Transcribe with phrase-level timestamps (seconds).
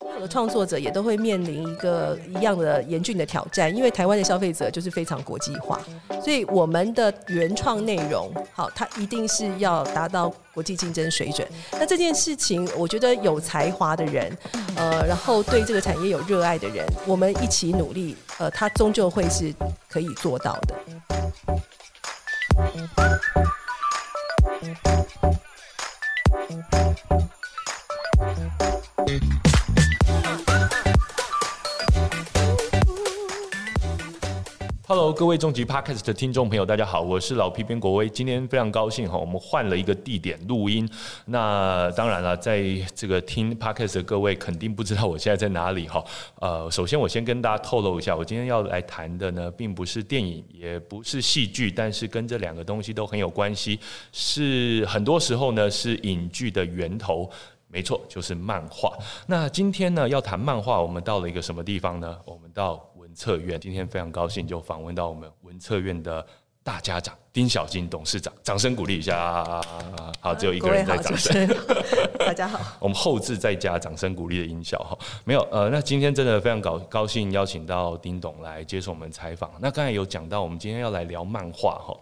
[0.00, 5.80] 所有的创作者也都会面临一个一样的严峻的挑战，因为台湾的消费者就是非常国际化，
[6.22, 11.46] 所以我们的原创内容，好，它一定是要达到国际竞争水准。
[11.72, 14.36] 那这件事情，我觉得有才华的人，
[14.76, 19.52] 呃，然后对这个产业有热爱的人，我们一起努力，呃，它终究会是
[19.88, 20.74] 可以做到的。
[34.88, 38.08] Hello，各位终极 Podcast 的听众朋友，大家好，我是老皮边国威。
[38.08, 40.88] 今天非常高兴哈，我们换了一个地点录音。
[41.26, 42.64] 那当然了，在
[42.94, 46.02] 这个听 Podcast 的各位肯定不知道我现在在哪里哈。
[46.40, 53.78] 呃，首先我先跟大家透露一下，我今天要来谈的呢，并不是电影，也不是戏剧，但是跟这两个东西都很有关系，
[54.10, 57.30] 是很多时候呢是影剧的源头。
[57.70, 58.96] 没错，就是漫画。
[59.26, 62.16] 那今天呢要谈漫画，我们到了一个什么地方呢？
[62.24, 62.87] 我们到。
[63.18, 66.24] 策院今天非常高兴，就访问到我们文策院的
[66.62, 69.60] 大家长丁小金董事长，掌声鼓励一下。
[70.20, 71.48] 好，只有一个人在掌声。
[72.16, 74.96] 大家好， 我们后置再加掌声鼓励的音效哈。
[75.24, 79.50] 没有呃，那今天真的非常高高兴邀请到丁董来接受我们采访。
[79.60, 81.98] 那刚才有讲到，我们今天要来聊漫画哈。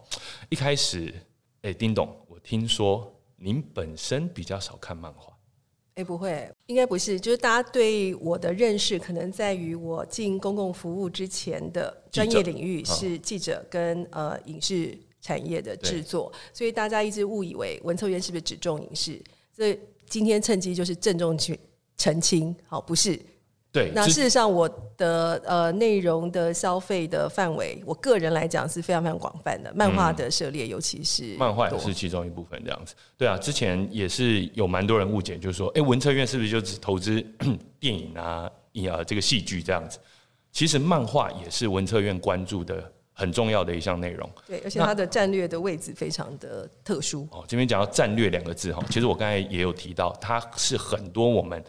[0.51, 1.15] 一开始，
[1.63, 5.33] 哎，丁董，我听说您本身比较少看漫画。
[5.95, 19.23] 哎，不会，应该不是，就是大家对我的认识，可能在于我进公共服务之前的专业领域是记者跟呃影视产业的制作，所以大家一直误以为文策院是不是只重影视？
[19.55, 19.79] 所以
[20.09, 21.59] 今天趁机就是郑重去
[21.97, 23.19] 澄清，好，不是。
[23.77, 32.95] 对，那事实上我的呃内容的消费的范围，我个人来讲是非常非常广泛的，漫画的涉猎，尤其是漫画也是其中一部分这样子。
[33.19, 37.23] 对啊，之前也是有蛮多人误解，就是说，哎，文策院是不是就只投资
[37.79, 38.51] 电影啊、
[38.91, 39.99] 啊这个戏剧这样子？
[40.53, 42.83] 其实漫画也是文策院关注的
[43.13, 44.27] 很重要的一项内容。
[44.47, 47.29] 对，而且它的战略的位置非常的特殊。
[47.31, 51.63] 哦，这边讲到战略两个字哈，其实我刚才也有提到，它是很多我们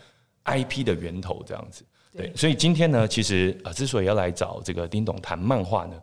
[0.45, 1.83] IP 的源头这样子。
[2.15, 5.95] 对，所以今天呢，其实呃，之所以要来找这个丁董谈漫画呢，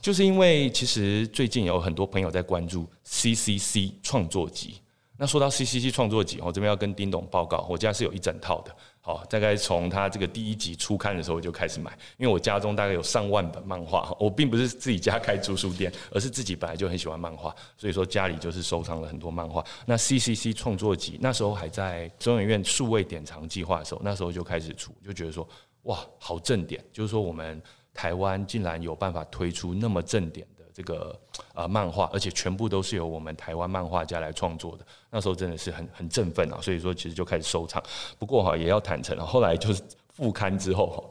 [0.00, 4.80] 就是因为其实最近有很多朋友在关注 CCC 创作集。
[5.18, 8.76] 那说到 CCC 创作集，我这边要跟丁董报告，我家是有一整套的。
[9.06, 14.12] 好，大概从他这个第一集初刊的时候就开始买，因为我家中大概有上万本漫画。
[14.18, 19.64] 我并不是自己家开租书店，而是自己本来就很喜欢漫画，所以说家里就是收藏了很多漫画。
[19.86, 25.48] 那 CCC 创作集那时候还在中影院数位典藏计划的时候，那时候就开始出，就觉得说
[25.82, 27.62] 哇，好正点，就是说我们
[27.94, 30.64] 台湾竟然有办法推出那么正点的。
[30.74, 31.18] 这个
[31.54, 34.84] 呃漫画，而且全部都是由我们台湾漫画家来创作的，
[35.16, 36.58] 那时候真的是很很振奋啊！
[36.60, 37.82] 所以说，其实就开始收藏。
[38.18, 41.02] 不过哈，也要坦诚啊，后来就是复刊之后哈，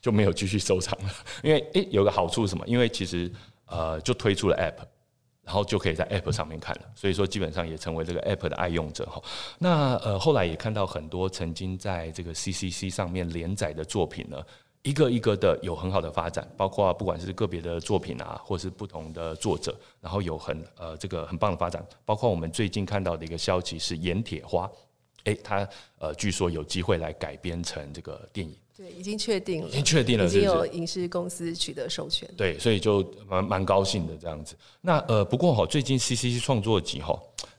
[0.00, 1.10] 就没有继续收藏了。
[1.44, 2.66] 因为诶，有个好处是什么？
[2.66, 3.30] 因为其实
[3.66, 4.84] 呃，就推出了 App，
[5.44, 6.82] 然后就可以在 App 上面看了。
[6.96, 9.22] 所以说，基本上也成为这个 App 的爱用者哈。
[9.60, 14.42] 那呃，后来也看到很多曾经在这个 CCC 上面连载的作品呢。
[14.82, 21.86] 一个一个的有很好的发展，包括不管是个别的作品啊，或是不同的作者，然后有很呃这个很棒的发展。
[22.04, 24.66] 包括我们最近看到的一个消息是《盐铁花》，
[25.24, 28.56] 哎，它呃据说有机会来改编成这个电影。
[28.76, 32.28] 对，已经确定了，已经确定了，已经有影视公司取得授权。
[32.36, 34.56] 对，所以就蛮蛮高兴的这样子。
[34.80, 37.16] 那呃不过哈，最近 C C C 创作集哈，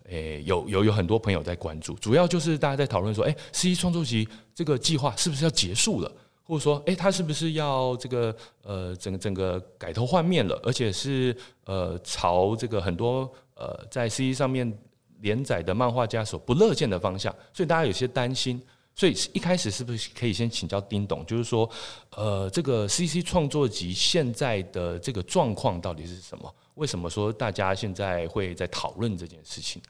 [0.09, 6.11] 诶有有有很多朋友在关注，主要就是大家在讨论说，哎，C C 创作集这个计划是不是要结束了？
[6.53, 10.59] 或说，哎，他是不是要这个呃，整个整个改头换面了？
[10.63, 14.71] 而且是呃，朝这个很多呃，在 C C 上面
[15.19, 18.61] 连载的漫画家所不乐见的方向，所以大家有些担心。
[18.95, 21.67] 所以一开始是不是可以先请教丁董，就是说，
[22.15, 26.55] 呃，这个 C C 创作集现在的这个状况到底是什么？
[26.75, 29.81] 为什么说大家现在会在讨论这件事情？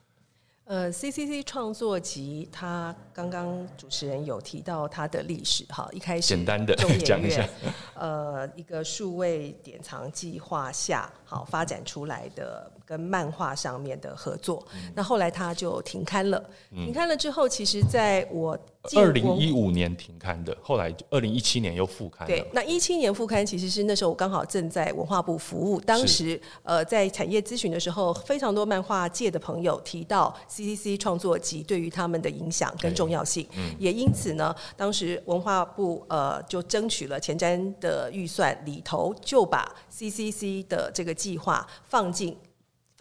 [0.66, 6.74] 呃，CCC 创作集，他刚刚主持人有提到它的历史哈，一开始简单的
[7.04, 7.48] 讲一下，
[7.96, 12.72] 呃，一个数位典藏计划下好发展出来的。
[12.86, 16.44] 跟漫画上面的合作，那后来他就停刊了。
[16.72, 18.58] 停刊了之后，其实在我
[18.96, 22.28] 二零一五年停刊的，后来二零一七年又复刊。
[22.28, 33.48] 对，那一七年复刊其实是那时候我刚好正在文化部服务，当时呃在产业咨询的时候，非常多漫画界的朋友提到 CCC 创作集对于他们的影响跟重要性，
[33.80, 42.38] 也因此呢，当时文化部呃就争取了前瞻的预算里头，就把 CCC 的这个计划放进。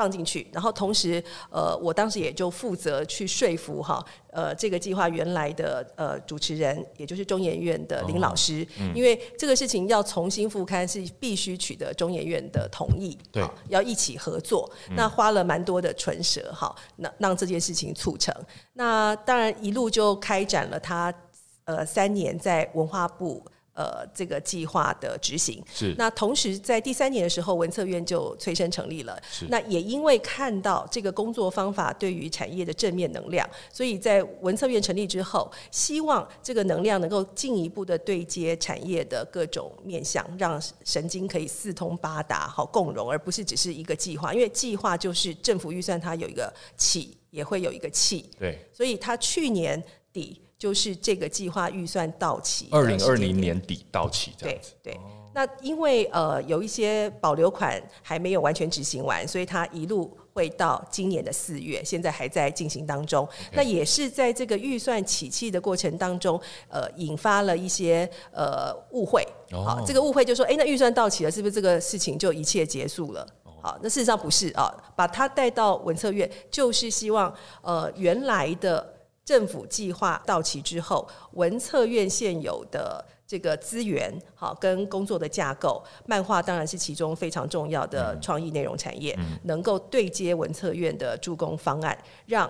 [0.02, 8.66] 放进去，然后同时，呃，我当时也就负责去说服哈，呃，这个计划原来的呃主持人，也就是中研院的林老师，
[8.96, 18.34] 因为这个事情要重新复刊是必须取得中研院的同意，对，要一起合作，那花了蛮多的唇舌哈，那让这件事情促成。
[18.72, 21.14] 那当然一路就开展了他
[21.62, 23.40] 呃三年在文化部。
[23.74, 29.18] 呃，这个计划的执行是那同时在第三年的时候，文策院就催生成立了。
[29.30, 44.34] 是那也因为看到这个工作方法对于产业的正面能量，所以在文策院成立之后，希望这个能量能够进一步的对接产业的各种面向，让神经可以四通八达，好共融，而不是只是一个计划。
[44.34, 48.28] 因为计划就是政府预算，它有一个起，也会有一个气。
[48.38, 49.82] 对，所以它去年
[50.12, 50.41] 底。
[50.62, 54.70] 就是这个计划预算到期，二零二零年底到期这样子。
[54.80, 54.96] 对，
[55.34, 63.28] 那因为呃有一些保留款还没有完全执行完，所以它一路会到今年的四月，现在还在进行当中。
[63.52, 69.26] 那也是在这个预算起讫的过程当中，呃，引发了一些呃误会。
[69.50, 73.26] 好，这个误会就说，哎，那预算到期了，是不是这个事情就一切结束了？
[73.60, 79.01] 好，那事实上不是啊，把它带到文策院，就是希望呃原来的。
[79.32, 92.46] 政府计划到期之后，文策院现有的这个资源，好跟工作的架构，漫画当然是其中非常重要的创意内容产业，能够对接文策院的助攻方案，让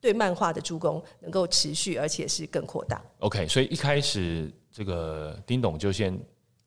[0.00, 3.00] 对漫画的助攻能够持续，而且是更扩大。
[3.20, 6.18] OK，所以一开始这个丁董就先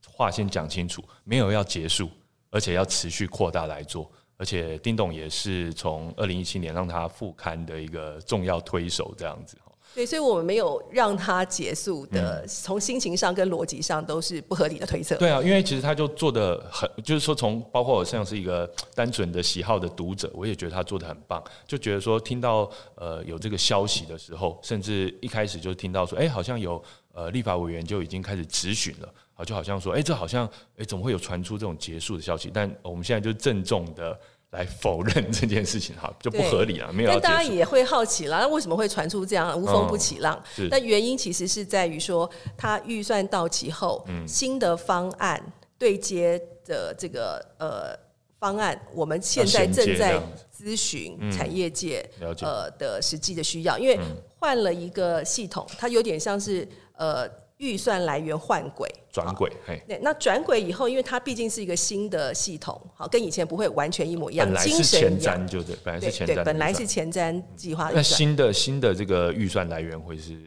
[0.10, 2.10] 话先讲清楚，没有要结束，
[2.52, 4.10] 而且要持续扩大来做。
[4.38, 9.58] 而且丁董也是从二零一七年让他复刊的一个重要推手，这样子
[9.96, 15.16] 对，所以我们没有让他结束的，从心情上跟逻辑上都是不合理的推测。
[15.16, 21.44] 对啊，因为其实他就做的很，就是说从包括我像是一个单纯的喜好的读者，我也觉得他做的很棒。
[21.66, 26.84] 就觉得说听到呃有这个消息的时候，甚至一开始就听到说，哎，好像有
[27.14, 29.12] 呃立法委员就已经开始质询了。
[29.38, 32.50] 啊，就好像说，哎，这好像，哎，怎么会有传出这种结束的消息？
[32.52, 34.20] 但我们现在就郑重的
[34.50, 37.10] 来否认这件事情，哈，就不合理了，没有。
[37.12, 40.44] 但大家也会好奇了，那为什么会传出这样无风不起浪？
[40.72, 45.40] 那原因其实是在于说，它预算到期后，新的方案
[45.78, 47.96] 对接的这个呃
[48.40, 50.20] 方案，我们现在正在
[50.52, 52.04] 咨询产业界
[52.42, 54.00] 呃的实际的需要，因为
[54.40, 57.30] 换了一个系统，它有点像是呃。
[57.58, 64.46] 预算来源换轨转轨，嘿，那转轨以后，因为它毕竟是一个新的系统，好，跟以前不会完全一模一样。
[64.46, 67.90] 本来是前瞻，就对，本来是前瞻，本来是前瞻计划。
[67.92, 70.40] 那新的新的这个预算来源会是？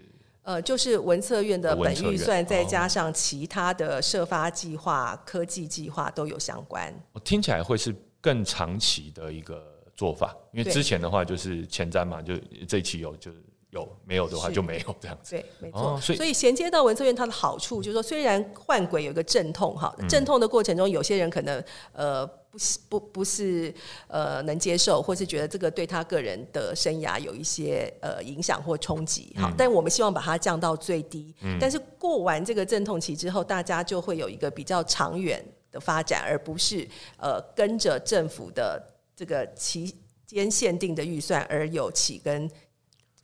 [0.43, 6.95] 呃，就是文策院的本预算，再加上其他的设发计划、科技计划都有相关。
[7.25, 9.63] 听起来会是更长期的一个
[9.97, 12.35] 做法，因为之前的话就是前瞻嘛，就
[12.69, 13.39] 这一期有就是。
[13.71, 15.99] 有没有的话就没有这样子，对，没错。
[16.01, 21.63] 所以衔接到文策院，它的好处就是说，虽然换轨有一个阵痛哈，阵痛的过程中，有些人可能
[21.93, 23.73] 呃不是不不是
[24.09, 29.53] 呃能接受，或是觉得这个对他个人的生涯有一些呃影响或冲击哈。
[29.57, 31.33] 但我们希望把它降到最低。
[31.61, 36.85] 但是过完这个阵痛期之后，大家就会有一个比较长远的发展，而不是
[37.19, 38.83] 呃跟着政府的
[39.15, 39.95] 这个期
[40.27, 42.51] 间限定的预算而有起跟。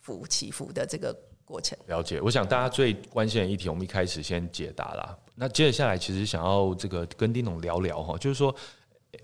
[0.06, 1.12] 伏起伏的这个
[1.44, 2.20] 过程，了解。
[2.20, 5.19] 我想大家最关心的议题，我们一开始先解答啦。
[5.35, 8.54] 那接下来，其实想要这个跟丁总聊聊哈，就是说，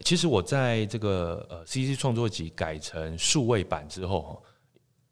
[0.01, 4.43] 其实我在这个呃 C C 创作集改成数位版之后，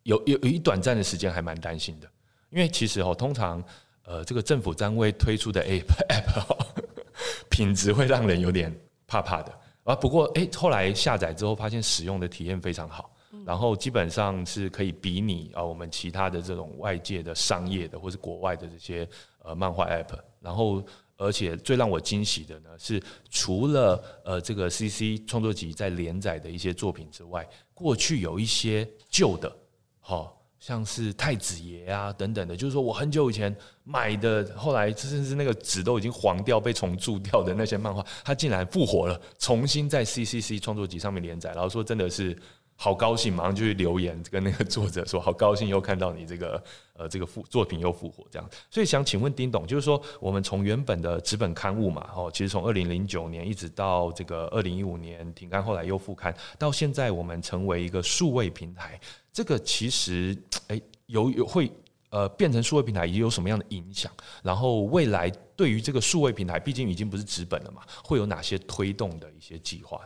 [0.03, 2.11] 有有有一短暂的时间还蛮担心的，
[2.51, 3.63] 因为其实哦，通常
[4.03, 6.67] 呃这个政府单位推出的 App App
[7.49, 9.95] 品质会让人有点怕怕的啊。
[9.95, 13.10] 不过哎，后来下载之后，发现使用的体验非常好。
[13.47, 19.09] 然后基本上是可以比拟啊，我们其他的这种外界的商业的或是国外的这些
[19.43, 20.19] 呃漫画 App。
[20.41, 20.83] 然后，
[21.17, 29.55] 而且最让我惊喜的呢，是除了呃这个 CC 创作集在连载的一些作品之外，过去有一些旧的，
[30.01, 33.55] 好像是太子爷啊等等的，就是说我很久以前
[33.85, 42.37] 买的，后来甚至那个纸都已经黄掉、被虫蛀掉的那些漫画，它竟然复活了，重新在 CCC 创作集上面连载，然后说真的是。
[42.83, 46.65] 好高兴，马上就去留言跟那个作者说，好高兴又看到你这个
[46.97, 58.99] 呃这个复作品又复活这样，所以想请问丁董，就是说我们从原本的纸本刊物嘛，哦，其实从二零零九年一直到这个二零一五年停刊，后来又复刊，到现在我们成为一个数位平台，
[59.31, 60.35] 这个其实
[60.69, 61.71] 哎有有会
[62.09, 64.11] 呃变成数位平台，也有什么样的影响？
[64.43, 70.01] 然后未来对于这个数位平台，毕竟已经不是纸本了嘛，会有哪些推动的一些计划？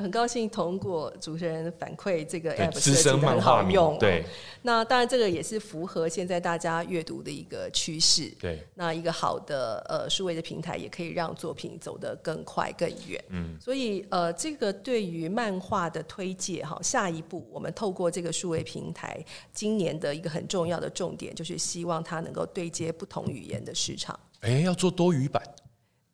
[0.00, 3.98] 很高兴通过主持人反馈，这个 app 资深漫画用。
[3.98, 4.24] 对，
[4.62, 8.30] 那当然这个也是符合现在大家阅读的一个趋势。
[8.38, 13.24] 对，那一个好的呃数位的平台，也可以让作品走得更快更远。
[13.30, 19.18] 嗯，所以呃，这个对于漫画的推介哈，下一步我们透过这个数位平台，
[19.52, 24.18] 今年的一个很重要的重点，就是希望它能够对接不同语言的市场。
[24.40, 25.42] 哎，要做多语版，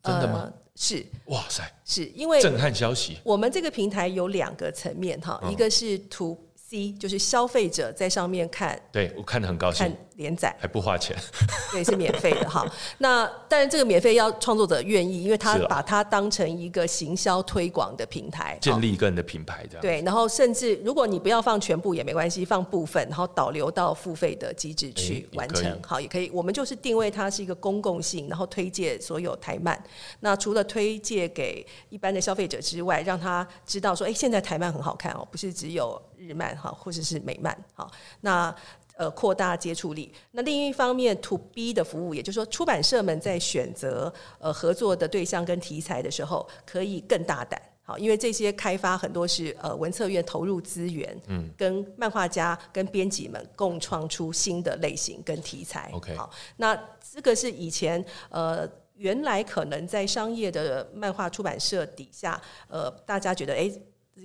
[0.05, 0.53] 真的吗？
[0.75, 3.19] 是，哇塞，是因为震撼消息。
[3.23, 9.95] 我们这个平台有两个层面哈，一个是 to C，就是消费者在上面看，对我看的很高兴。
[10.17, 11.17] 连载还不花钱，
[11.73, 12.67] 对，是免费的哈。
[12.99, 19.83] 那但是这个免费要创作者愿意，因为他把它当成一个行销推广的平台，建立个人的品牌这样。
[19.83, 26.31] 对，然后甚至如果你不要放全部也没关系，放部分，然后导流到付费的机制去完成，好也可以。
[26.31, 29.83] 我们就是定位它是一个公共性，然后推荐所有台漫。
[30.21, 37.91] 那除了推荐给一般的消费者之外，让他知道说，哎，现在台漫很好看哦，不是只有日漫哈，或者是美漫好。
[38.21, 38.55] 那
[38.97, 40.13] 呃，扩大接触力。
[40.33, 47.61] 那另一方面，to B 的服务，也就是说，出版社们在选择呃合作的对象跟题材的时候，可以更大胆。
[47.85, 55.91] 好，因为这些开发很多是呃文策院投入资源，嗯，跟漫画家跟编辑们共创出新的类型跟题材。
[55.93, 56.79] OK，好，那
[57.13, 63.73] 这个是以前呃原来可能在商业的漫画出版社底下，呃，大家觉得哎。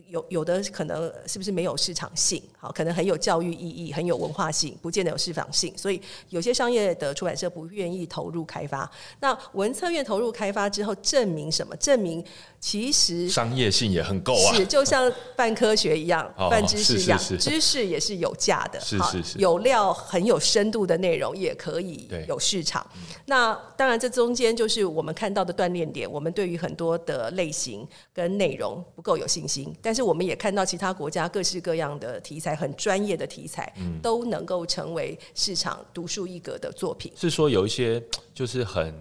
[0.09, 2.41] 有有的可能是不是没有市场性？
[2.57, 5.75] 好，可能很有教育意义，很有文化性，不见得有市场性。
[5.77, 8.89] 所以有些商业的出版社不愿意投入开发。
[9.21, 11.75] 那文策院投入开发之后，证明什么？
[11.77, 12.23] 证明
[12.59, 14.53] 其实商业性也很够啊。
[14.53, 18.79] 是，就像办科学一样，办知识一样，知识也是有价的。
[18.81, 22.85] 是是是，有料、很有深度的内容也可以有市场。
[23.25, 26.09] 那当然，这中间就是我们看到的锻炼点。
[26.11, 29.73] 我们对于很多的类型跟内容不够有信心。
[29.81, 37.11] 但是我们也看到其他国家各式各样的题材，很专业的题材，都能够成为市场独树一格的作品。
[37.15, 38.03] 是说有一些
[38.33, 38.93] 就是很，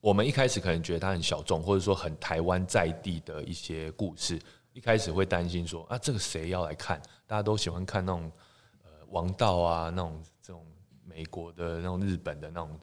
[0.00, 4.38] 我们一开始可能觉得它很小众，或者说很台湾在地的一些故事，
[4.72, 7.00] 一开始会担心说啊，这个谁要来看？
[7.26, 8.30] 大家都喜欢看那种
[8.84, 10.64] 呃王道啊，那种这种
[11.04, 12.78] 美国的那种日本的那种。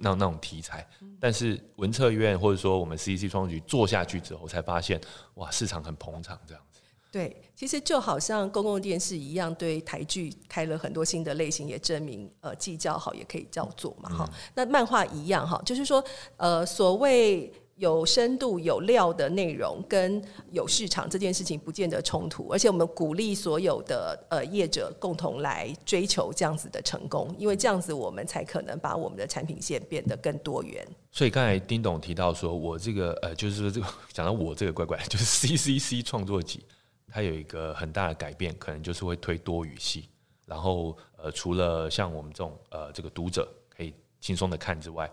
[0.00, 0.86] 那那种题材，
[1.20, 5.00] 但是文策院或者说我们 CC 创局做下去之后，才发现
[5.34, 6.80] 哇，市场很捧场这样子。
[7.10, 14.30] 对，其实就好像公共电视一样，对台剧开了很多新的类型，也证明呃，既叫好也可以叫做嘛哈。
[14.54, 16.04] 那漫画一样哈，就是说
[16.36, 17.52] 呃，所谓。
[17.76, 30.86] 有深度、有料的内容跟有市场这件事情不见得冲突，而且我们鼓励所有的呃业者共同来追求这样子的成功，因为这样子我们才可能把我们的产品线变得更多元。
[31.12, 36.64] 所以刚才丁董提到说，我这个呃，就是说这个讲到我这个乖乖，就是 CCC 创作集，
[37.08, 40.08] 它有一个很大的改变，可能就是会推多语系，
[40.46, 45.10] 然后呃，除了像我们这种呃这个读者可以轻松的看之外，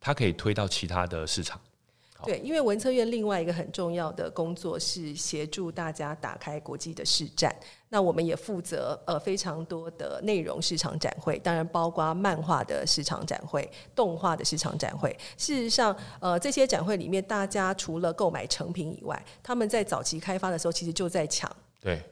[0.00, 1.60] 它可以推到其他的市场。
[2.24, 7.54] 对，因为文策院另外一个很重要的工作是协助大家打开国际的市站。
[7.88, 15.14] 那我们也负责呃非常多的内容市场展会，当然包括漫画的市场展会、动画的市场展会。
[15.36, 21.50] 事实上，呃这些展会里面，大家除了购买成品以外，他们在早期开发的时候，其实就在抢。
[21.80, 22.02] 对。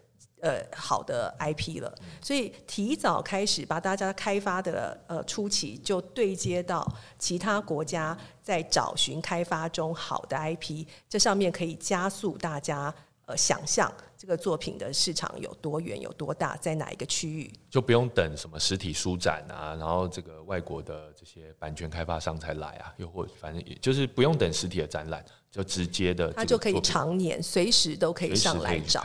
[0.41, 6.87] 呃，好的 IP 了，所以提早开始把大家开发的呃初期就对接到
[7.19, 12.95] 其他国家在找寻开发中好的 IP，这上面可以加速大家
[13.27, 29.05] 呃想象这个作品的市场有多远、有多大，在哪一个区域，就不用等什么实体书展啊，然后这个外国的这些版权开发商才来啊，又或反正也就是不用等实体的展览，就直接的，它就可以常年随时都可以上来找。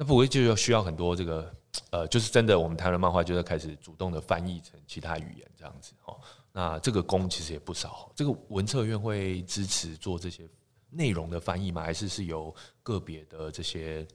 [0.00, 1.52] 那不会就要需要很多这个
[1.90, 6.16] 呃，就是真的，我们台湾漫画就要开始主动的翻译成其他语言这样子哦。
[6.52, 8.08] 那这个工其实也不少。
[8.14, 10.48] 这个文策院会支持做这些
[10.88, 11.82] 内容的翻译吗？
[11.82, 14.06] 还是是由个别的这些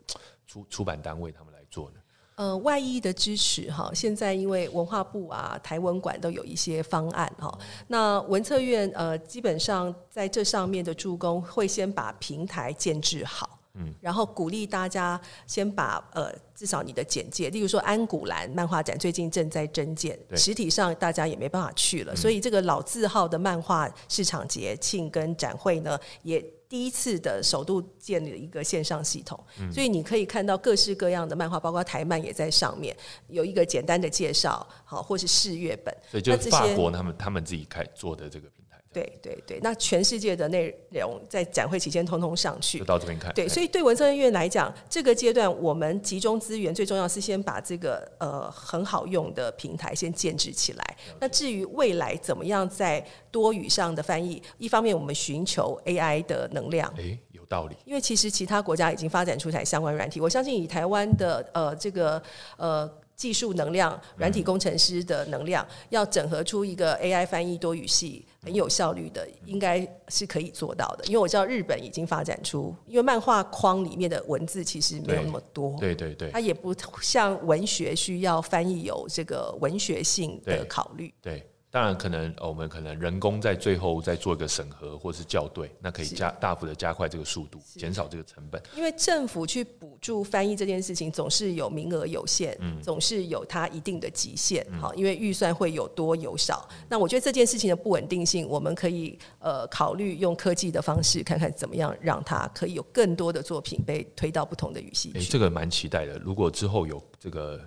[0.47, 1.97] 出出版单位他们来做呢？
[2.35, 7.59] 呃，外译的支持哈，现在因为文化部啊、台文馆都有一些方案哈。
[7.87, 13.59] 那文策院呃，基本上在这上面的助攻会先把平台建制好。
[13.75, 26.39] 嗯，然后鼓励大家先把呃，至少你的简介，例如说安古兰漫画展最近正在征建，实体上大家也没办法去了，所以这个老字号的漫画市场节庆跟展会呢，也
[26.69, 32.95] 第一次的首度建立了一个线上系统，所以你可以看到各式各样的漫画，包括台漫也在上面
[33.27, 38.62] 有一个简单的介绍，好或是试阅本，所以就法国他们他们自己开做的这个平台。
[38.93, 42.85] 对对对，那全世界的内容在展会期间通通上去就。
[42.85, 43.33] 到这边看。
[43.33, 50.97] 对，哎所以对文策院来讲，这个阶段我们集中资源，最重要是先把这个呃很好用的平台先建制起来。
[51.19, 57.75] 那至于未来怎么样在多语上的翻译，一方面我们寻求 AI 的能量，哎，有道理。
[57.85, 62.21] 因为其实其他国家已经发展出台相关软体，我相信以台湾的呃这个
[62.57, 71.05] 呃技术能量、软体工程师的能量，要整合出一个 AI 翻译多语系很有效率的，应该是可以做到的。
[71.05, 75.77] 因为我知道日本已经发展出，因为漫画框里面的文字其实没有那么多。
[75.79, 88.61] 对对对它也不像文学需要翻译有这个文学性的考虑，对，当然可能呃我们可能人工在最后再做一个审核或是校对，那可以加大幅的加快这个速度，减少这个成本。
[88.75, 94.63] 因为政府去补助翻译这件事情，总是有名额有限，总是有它一定的极限。
[94.79, 96.69] 好、因为预算会有多有少。
[96.87, 105.31] 那我觉得这件事情的不稳定性，我们可以呃考虑用科技的方式，看看怎么样让它可以有更多的作品被推到不同的语系诶，去。
[105.31, 106.19] 这个蛮期待的。
[106.19, 107.59] 如果之后有这个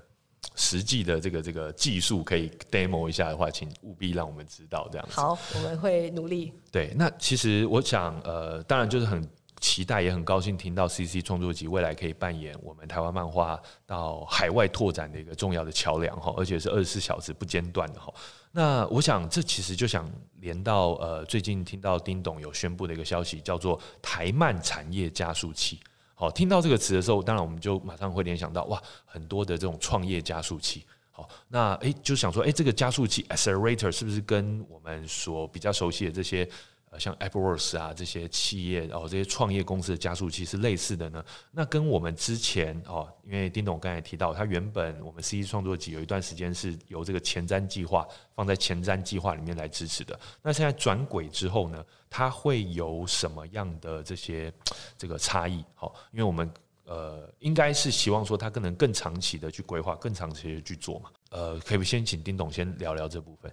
[0.54, 5.20] 实际的这个这个技术可以 demo 一下的话，请务必让我们知道这样子。
[5.20, 6.52] 好，我们会努力。
[6.70, 9.22] 对，那其实我想，呃，当然就是很
[9.60, 18.12] 期待，也很高兴听到 CC 创作集未来可以扮演我们台湾漫画到海外拓展的一个重要的桥梁哈，而且是二十四小时不间断的哈。
[18.52, 20.10] 那我想，这其实就想
[20.40, 25.80] 连到呃，最近听到丁董有宣布的一个消息，叫做台漫产业加速器。
[26.18, 30.82] 好，听到这个词的时候，当然我们就马上会联想到哇，很多的这种创业加速器。
[31.10, 36.48] 好，那诶，就想说，诶，这个加速器 accelerator 是不是跟我们所比较熟悉的这些，
[36.98, 41.24] 像 AppleWorks 啊这些企业哦，这些创业公司的加速器是类似的呢？
[41.50, 50.18] 那跟我们之前哦，因为丁董刚才提到，他原本我们 C 创作集有一段时间是由这个前瞻计划放在前瞻计划里面来支持的。
[50.42, 54.52] 那现在转轨之后呢，它会有什么样的这些
[54.96, 55.64] 这个差异？
[55.74, 56.50] 好，因为我们
[56.84, 61.10] 呃，应该是希望说它更能更长期的去规划，更长期的去做嘛。
[61.30, 63.52] 呃，可以先请丁董先聊聊这部分。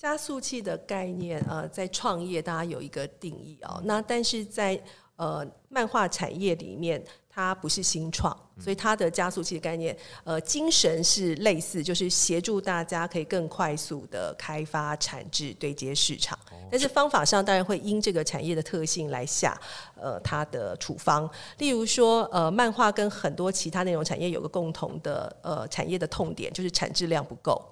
[0.00, 3.82] 加速器的概念，呃，在创业大家有一个定义哦。
[3.84, 4.82] 那但是在
[5.16, 16.38] 呃漫画产业里面，它不是新创，所以它的加速器的概念，呃，精神是类似，就是协助大家可以更快速的开发产制、对接市场。
[16.70, 19.60] 但是方法上当然会因这个产业的特性来下
[20.00, 21.30] 呃它的处方。
[21.58, 27.62] 例如说，呃，漫画跟很多其他内容产业有个共同的呃产业的痛点，就是产质量不够。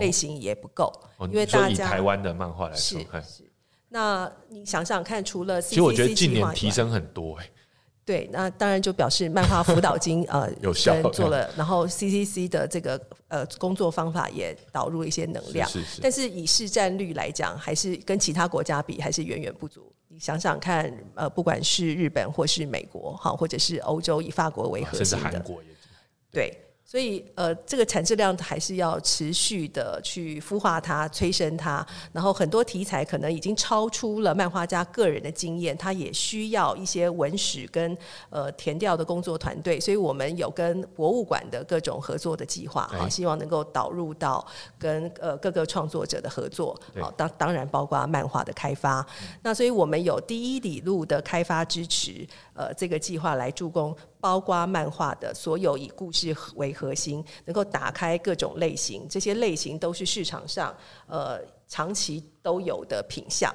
[0.00, 3.50] 类型也不够，哦因为大家台湾的漫画来说，是是。
[3.88, 7.50] 那你想想看，除了 CCC 其实我觉得近年提升很多哎、
[8.04, 16.00] 对，那当然就表示漫画辅导金 呃有效做了，然后 CCC 的这个呃工作方法也导入了一些能量，是是是。
[16.02, 19.92] 但是以市占率来讲，还是跟其他国家比还是远远不足。
[20.08, 25.68] 你想想看，呃，不管是日本或是美国，哈，或者是欧洲以法国为核甚至心的，韩国也。
[26.30, 26.52] 对，
[26.86, 31.84] 所以呃，这个产质量还是要持续的去孵化它、催生它。
[32.12, 37.96] 然后很多题材可能已经超出了漫画家个人的经验，他也需要一些文史跟
[38.30, 39.80] 呃填调的工作团队。
[39.80, 44.46] 所以我们有跟博物馆的各种合作的计划，哎好，希望能够导入到
[44.78, 46.78] 跟呃各个创作者的合作。
[46.92, 49.04] 对好，当当然包括漫画的开发。
[49.42, 60.74] 那所以我们有第一里路的开发支持，呃，这个计划来助攻，包括漫画的所有以故事为核心，能够打开各种类型，这些类型都是市场上
[61.08, 63.52] 呃长期都有的品相，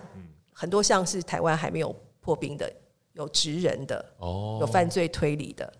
[0.51, 2.71] 很多像是台湾还没有破冰的，
[3.13, 4.57] 有职人的，哦。
[4.59, 5.71] 有犯罪推理的。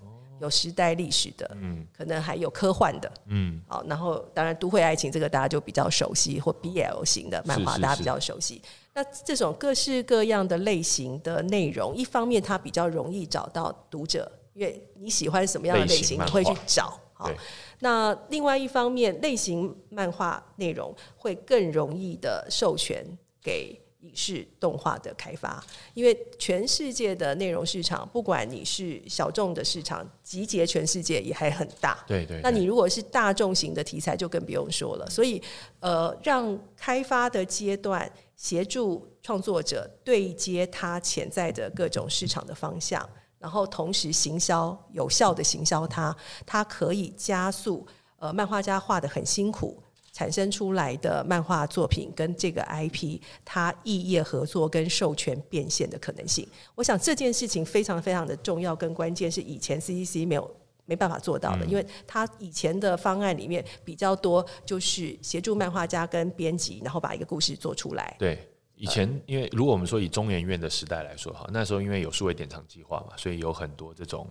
[0.41, 1.86] 有时代历史的，嗯。
[1.91, 3.62] 可能还有科幻的，嗯。
[3.67, 8.62] 好，然后当然都会爱情这个大家就比较熟悉，或 BL 型的漫画大家比较熟悉。
[8.99, 16.99] 那这种各式各样的类型的内容，一方面它比较容易找到读者，因为你喜欢什么样的类型，你会去找。
[17.13, 17.35] 好对，
[17.79, 23.05] 那另外一方面，类型漫画内容会更容易的授权
[23.41, 32.03] 给影视动画的开发，因为全世界的内容市场，不管你是小众的市场，集结全世界也还很大。
[32.05, 35.09] 对对，那你如果是大众型的题材，就更不用说了。
[35.09, 35.41] 所以，
[35.79, 38.09] 呃，让开发的阶段
[38.39, 47.86] 协助创作者对接他潜在的各种市场的方向，然后同时行销有效的行销它，它可以加速
[48.17, 49.84] 呃漫画家画的很辛苦。
[50.12, 60.49] 产生出来的漫画作品跟这个 IP，它异业合作跟授权变现的可能性，我想这件事情非常非常的重要跟关键，是以前 CCC 没有
[60.89, 68.15] 没办法做到的，因为他以前的方案里面比较多就是协助漫画家跟编辑，然后把一个故事做出来。
[68.17, 74.28] 对以前因为如果我们说以中研院的时代来说哈，那时候因为有数位典藏计划嘛，所以有很多这种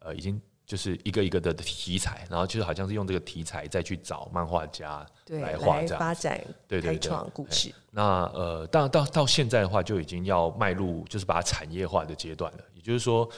[0.00, 7.72] 呃已经就是一个一个的题材，然后就是好像是用这个题材再去找漫画家对来画这样发展开对对对创故事。
[7.90, 12.58] 那呃，到到到现在的话，就已经要迈入就是把它产业化的阶段了。
[12.74, 13.28] 也就是说，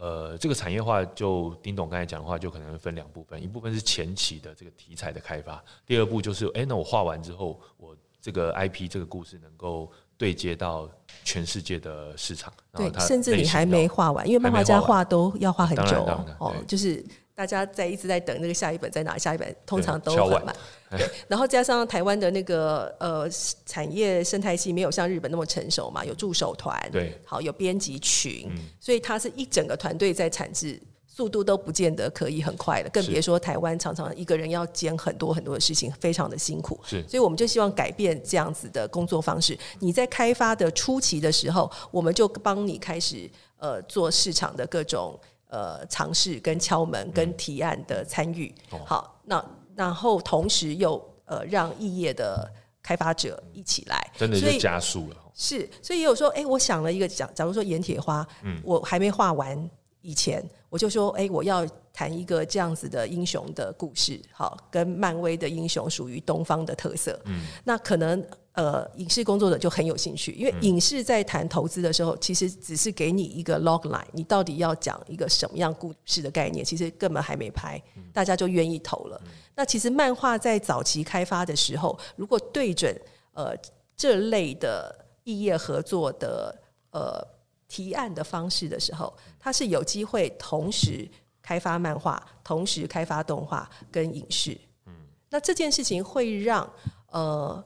[0.00, 10.88] 呃，这个产业化就丁董刚才讲的话，就可能分两部分，一部分是前期的这个题材的开发，第二步就是，哎、那我画完之后，我这个 IP 这个故事能够对接到
[11.24, 16.04] 全世界的市场，对，它甚至你还没画完，因为漫画家画画都要画很久
[16.38, 16.54] 哦。
[16.66, 20.54] 就是大家在一直在等那个下一本在哪，下一本通常都很慢。
[20.96, 23.28] 对，然后加上台湾的那个呃
[23.66, 30.80] 产业生态系没有像日本那么成熟嘛，有助手团，对，好有编辑群，嗯所以它是一整个团队在产制。
[31.06, 36.78] 速度都不见得可以很快的，更别说台湾常常一个人要兼很多很多的事情，非常的辛苦。
[36.86, 39.58] 是所以我们就希望改变这样子的工作方式。
[39.80, 48.54] 你在开发的初期的时候，我们就帮你开始呃做市场的各种呃尝试、跟敲门、跟提案的参与。
[48.70, 49.44] 哦好，那
[49.78, 55.16] 然后同时又呃让异业的开发者一起来，真的就加速了。
[55.32, 68.24] 是，所以也有说，哎、我想了一个，假假如说盐铁花，嗯我还没画完以前，我就说，哎、我要谈一个这样子的英雄的故事，好，跟漫威的英雄属于东方的特色，嗯那可能。
[68.54, 79.22] 呃，影视工作者就很有兴趣，因为嗯影视在谈投资的时候，其实只是给你一个 log line，你到底要讲一个什么样故事的概念，其实根本还没拍，嗯大家就愿意投了。
[79.54, 82.92] 那其实漫画在早期开发的时候，如果对准
[83.32, 83.54] 呃
[83.96, 86.52] 这类的异业合作的
[86.90, 87.24] 呃
[87.68, 91.06] 提案的方式的时候，它是有机会同时
[91.40, 94.58] 开发漫画，同时开发动画跟影视。
[94.86, 94.92] 嗯，
[95.28, 96.68] 那这件事情会让
[97.10, 97.62] 呃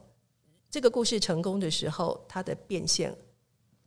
[0.69, 3.17] 这个故事成功的时候，它的变现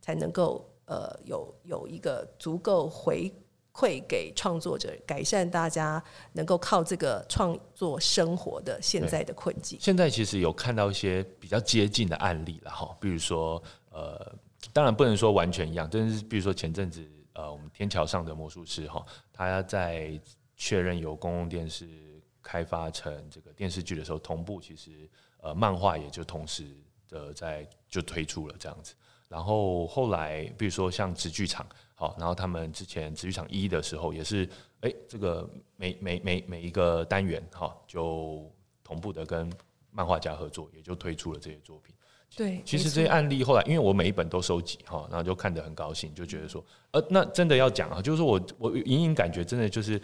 [0.00, 3.32] 才能够呃有有一个足够回
[3.72, 6.02] 馈给创作者，改善大家
[6.32, 9.78] 能够靠这个创作生活的现在的困境。
[9.78, 14.34] 现在其实有看到一些比较接近的案例了哈，比如说呃，
[14.72, 20.20] 当然不能说完全一样，但是比如说前阵子呃，我们天桥上的魔术师哈，他在
[20.56, 26.64] 确认由公共电视开发成这个电视剧的时候，同步其实呃漫画也就同时
[27.08, 28.94] 的在就推出了这样子。
[29.28, 34.48] 然后后来，比如说像直剧场，好，然后他们之前直剧场一的时候也是，
[34.82, 38.48] 哎，这个每每每每一个单元哈，就
[38.84, 39.50] 同步的跟
[39.90, 41.92] 漫画家合作，也就推出了这些作品。
[42.34, 50.00] 对，其实这些案例后来，因为我每一本都收集哈，然后就看得很高兴，就觉得说，呃，那真的要讲啊，就是说我我隐隐感觉真的就是。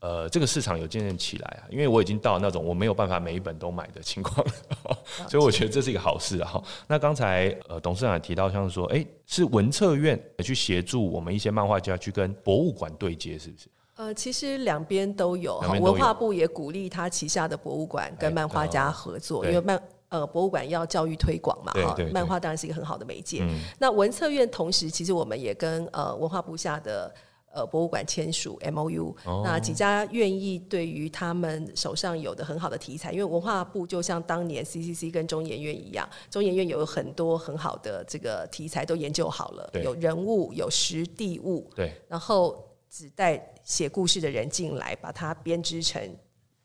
[0.00, 4.98] 呃，这个市场有渐渐起来啊，因为我已经到那种我没有办法每一本都买的情况了，
[5.30, 6.50] 所以我觉得这是一个好事啊。
[6.50, 13.68] 哈那刚才呃董事长也提到，像是说，哎、是文策院去协助我们一些漫画家去跟博物馆对接，是不是？
[13.96, 19.82] 呃，其实两边都有，文化部也鼓励他旗下的博物馆跟哎漫画家合作，对因为漫
[20.14, 23.40] 呃博物馆要教育推广嘛，哈漫画当然是一个很好的媒介。
[23.42, 27.12] 嗯那文策院同时，其实我们也跟呃文化部下的。
[27.56, 46.02] 呃，博物馆签署 M O U，、那哦几家愿意对于他们手上有的很好的题材，因为文化部就像当年 C C C 跟中研院一样，中研院有很多很好的这个题材都研究好了，有人物，有实地物，对，然后只带写故事的人进来，把它编织成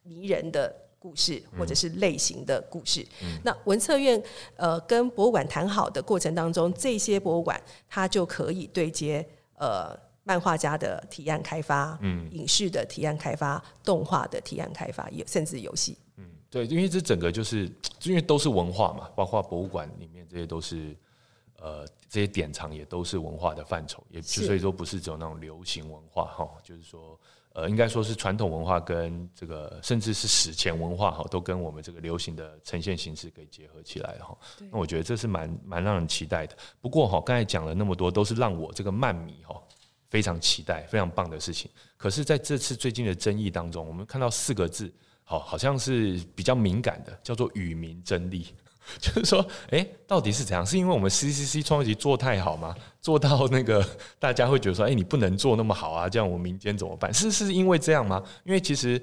[0.01, 3.03] 迷人的故事或者是类型的故事。
[3.43, 4.21] 那文策院
[4.55, 9.25] 呃跟博物馆谈好的过程当中，这些博物馆它就可以对接
[9.57, 15.97] 呃漫画家的提案开发，嗯，影视的提案开发，动画的提案开发，也甚至游戏。
[16.17, 17.71] 嗯对，因为这整个就是
[18.03, 20.97] 因为都是文化嘛，包括博物馆里面这些都是
[21.59, 27.19] 呃这些典藏也都是文化的范畴，也就所以说不是只有那种流行文化哈，就是说
[27.53, 34.37] 呃应该说是传统文化跟这个甚至是史前文化哈，都跟我们这个流行的呈现形式给结合起来哈。
[34.71, 36.55] 那我觉得这是蛮蛮让人期待的。
[36.81, 39.61] 不过哈，刚才讲了那么多，都是让我这个漫迷哈。
[40.09, 41.69] 非常期待，非常棒的事情。
[41.95, 44.91] 可是，在这次最近的争议当中，我们看到四个字，
[45.23, 48.47] 好，好像是比较敏感的，叫做“与民争利”。
[48.99, 50.65] 就是说，哎、到底是怎样？
[50.65, 52.75] 是因为我们 CCC 创业集做太好吗？
[53.01, 53.85] 做到那个
[54.19, 57.13] 大家会觉得说，哎、你不能做那么好啊，这样我们民间怎么办？
[57.13, 58.23] 是是因为这样吗？
[58.43, 59.01] 因为其实，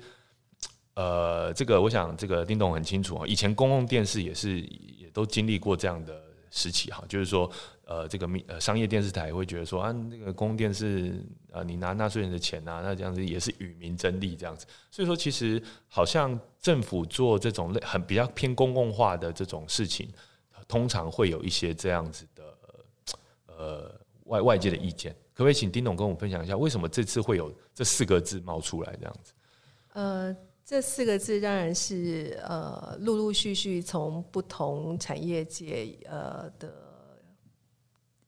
[0.94, 6.14] 呃，这个我想这个丁董很清楚啊，以前公共电视也是也都经历过这样的
[6.56, 7.48] 时期哈，就是说，
[7.84, 14.66] 呃，这个民呃商业电视台会觉得说啊，那个公共电视呃，你拿纳税人的钱啊，那这样子也是与民争利这样子。
[14.90, 20.10] 所以说，其实好像政府做这种类很比较偏公共化的这种事情，
[20.66, 22.44] 通常会有一些这样子的
[23.46, 29.32] 呃外外界的意见，可不可以请丁总跟我们分享一下，为什么这次会有这四个字冒出来这样子？
[29.92, 36.72] 呃，这四个字当然是呃陆陆续续从不同产业界呃的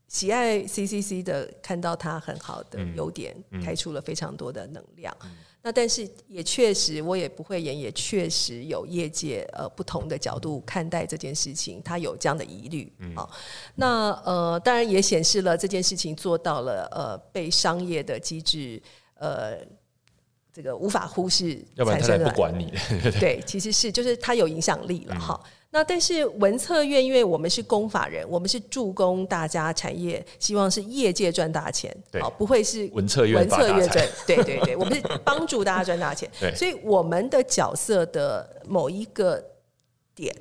[0.06, 5.14] 喜爱 CCC 的看到它很好的优点，开出了非常多的能量。
[5.60, 13.28] 那但是也确实，我也不会演，也确实有业界呃不同的角度看待这件事情，他有这样的疑虑啊。
[13.74, 18.80] 那呃，当然也显示了这件事情做到了呃被商业的机制
[19.16, 19.58] 呃
[20.52, 22.72] 这个无法忽视，要不然他才不管你。
[23.20, 25.40] 对，其实是就是他有影响力了哈。
[25.70, 39.44] 那但是文策院，因为我们是公法人，我们是助攻大家产业，希望是业界赚大钱，好不会是文策院文策院赚， 对对对，我们是帮助大家赚大钱，所以我们的角色的某一个
[40.14, 40.34] 点，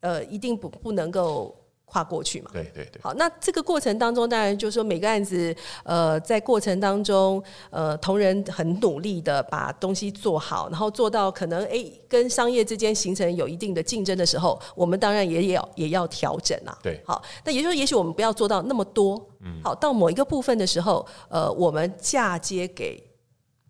[0.00, 1.54] 呃，一定不不能够。
[1.90, 2.50] 跨过去嘛？
[2.52, 3.02] 对对对。
[3.02, 16.78] 好，那这个过程当中，当然就是说每个案子，呃，在过程当中，呃，同仁很努力的把东西做好，然后做到可能哎，跟商业之间形成有一定的竞争的时候，我们当然也要也要调整啊。
[16.80, 17.02] 对。
[17.04, 19.20] 好，那也就是说，也许我们不要做到那么多。
[19.40, 19.60] 嗯。
[19.64, 23.02] 好，到某一个部分的时候，呃，我们嫁接给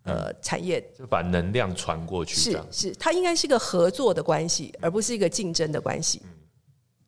[0.03, 2.35] 呃产业，就把能量传过去。
[2.35, 6.21] 是是，它应该是一个合作的关系，而不是一个竞争的关系。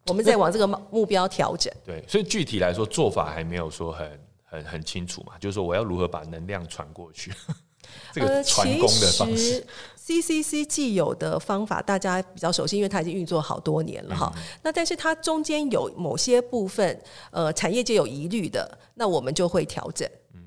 [0.07, 1.73] 我们在往这个目标调整。
[1.85, 7.33] 对，所以具体来说，做法还没有说很很很清楚嘛，就是说我要如何把能量传过去，
[8.11, 9.65] 这个传功的方式。
[10.05, 14.29] CCC 既有的方法大家比较熟悉，因为它已经运作好多年了哈。
[14.61, 20.41] 那但是它中间有某些部分，呃，产业界有疑虑的，那我们就会调整，嗯，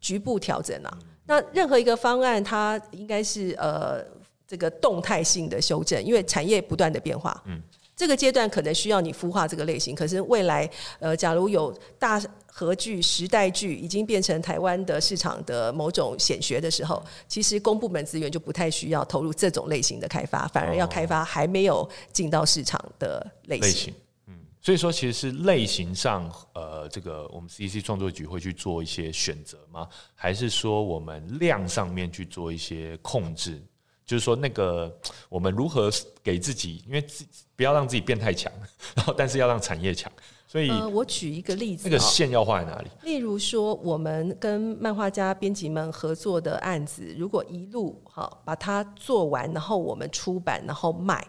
[0.00, 0.98] 局部调整啊。
[1.26, 4.04] 那任何一个方案，它应该是呃
[4.48, 7.62] 这个动态性的修正，因为产业不断的变化，嗯。
[7.98, 23.92] 这个阶段可能需要你孵化这个类型，可是未来，呃，假如有大合剧、时代剧已经变成台湾的市场的某种显学的时候，其实公部门资源就不太需要投入这种类型的开发，反而要开发还没有进到市场的类型。
[24.28, 29.88] 嗯，所以说其实是类型上，呃，这个我们 C C 创作局会去做一些选择吗？
[30.14, 33.60] 还是说我们量上面去做一些控制？
[34.08, 34.90] 就是说，那个
[35.28, 35.90] 我们如何
[36.22, 38.50] 给自己，因为自不要让自己变太强，
[38.96, 40.10] 然后但是要让产业强。
[40.46, 42.88] 所以，我举一个例子，那个线要画在哪里？
[43.02, 51.22] 例如说，我们跟漫画家编辑们合作的案子，如果一路好把它做完，然后我们出版，然后卖，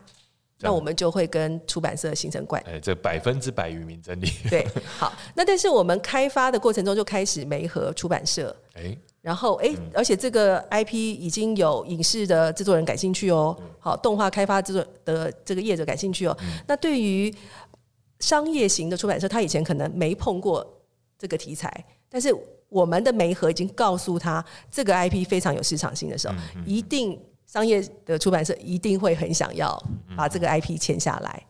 [0.59, 4.31] 那我们就会跟出版社形成关哎，这百分之百与民真理。
[4.49, 4.65] 对，
[4.97, 8.55] 好，那但是我们开发的过程中就开始没和出版社。
[8.75, 8.97] 哎。
[9.21, 16.37] 然后，哎，而且这个 IP 已经有影视的制作人感兴趣哦，好，动画开发制作的这个业者感兴趣哦。
[16.67, 17.33] 那对于
[18.19, 20.65] 商业型的出版社，他以前可能没碰过
[21.17, 22.33] 这个题材，但是
[22.69, 29.77] 我们的媒合已经告诉他，这个 IP 非常有市场性的时候，一定商业的出版社一定会很想要
[30.15, 31.45] 把这个 IP 签下来。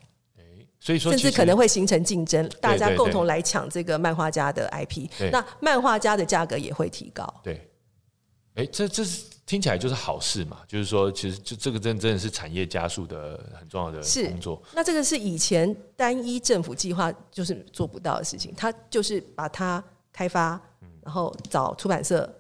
[0.80, 7.28] 所以说，甚至可能会形成竞争，大家共同来抢这个漫画家的 IP，那漫画家的价格也会提高。
[7.44, 7.70] 对，
[8.56, 10.60] 哎，这这是听起来就是好事嘛？
[10.68, 14.62] 就是说，其实这这个真真的是产业加速的很重要的工作。
[14.74, 20.60] 那这个是以前单一政府计划就是做不到的事情，他就是把它开发，
[21.02, 22.34] 然后找出版社，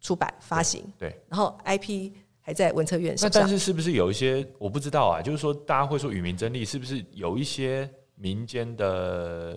[0.00, 2.12] 出版发行，对，然后 IP。
[2.50, 5.22] 还在文策院上，那但是是不是有一些我不知道啊？
[5.22, 9.56] 就是说，大家会说与民争利，是不是有一些民间的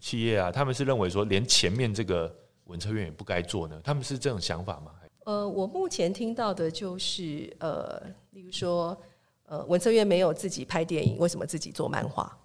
[0.00, 0.50] 企业啊？
[0.50, 3.80] 他们是认为说，连前面这个文策院也不该做呢？
[3.84, 4.90] 他们是这种想法吗？
[5.24, 9.00] 呃，我目前听到的就是，呃，例如说，
[9.44, 12.36] 呃，文策院没有自己拍电影，为什么自己做漫画？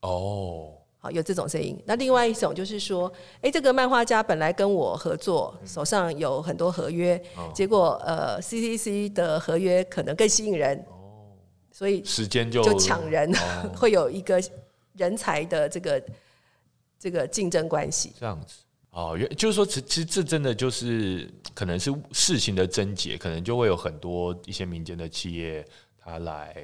[0.00, 0.76] 哦。
[1.02, 1.74] 好，有这种声音。
[1.86, 3.10] 那另外一种就是说，
[3.40, 7.20] 哎，这个漫画家本来跟我合作，手上有很多合约，
[7.54, 11.24] 结果呃，CCC 的合约可能更吸引人，哦，
[11.72, 13.32] 所以时间就就抢人，
[13.74, 14.42] 会有一个
[14.92, 16.04] 人才的这个
[16.98, 18.12] 这个竞争关系。
[18.20, 18.56] 这样子，
[18.90, 25.64] 哦，原就是说，其其实这真的就是可能是事情的症结，可能就会有很多一些民间的企业
[25.98, 26.54] 他来。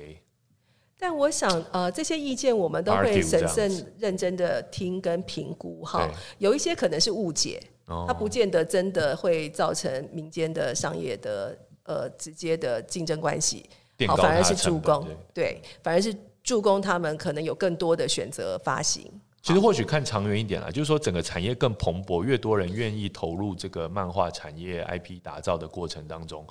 [0.99, 5.85] 但我想，呃，这些意见我们都会审慎、认真的听跟评估。
[5.85, 6.11] 哈。
[6.39, 7.63] 有一些可能是误解，
[8.07, 13.69] 它不见得真的会造成民间的商业的呃直接的竞争关系，
[14.07, 19.11] 好，反而是助攻，对，反而是助攻他们可能有更多的选择发行。
[19.43, 26.45] 其实或许看长远一点啦，就是说整个产业更蓬勃，越多人愿意投入这个漫画产业 IP 打造的过程当中，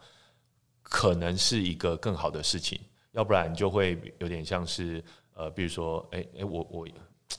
[0.83, 2.79] 可能是一个更好的事情。
[3.15, 6.87] 要不然就会有点像是呃，比如说，哎哎，我我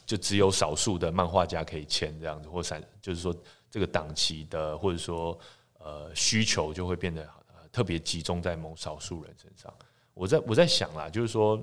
[0.06, 3.34] 就只有少数的漫画家可以签这样子，或散，就是说
[3.70, 5.38] 这个档期的或者说
[5.78, 7.28] 呃需求就会变得
[7.70, 9.72] 特别集中在某少数人身上。
[10.14, 11.62] 我在我在想啦，就是说，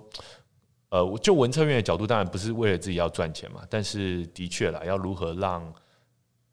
[0.89, 5.73] 呃，就文策院的角度，当然不是为了自己要赚钱嘛，但是的确啦，要如何让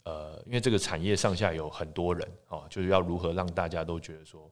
[0.04, 4.50] 呃，因为这个产业上下有很多人哦，就是要如何让大家都觉得说。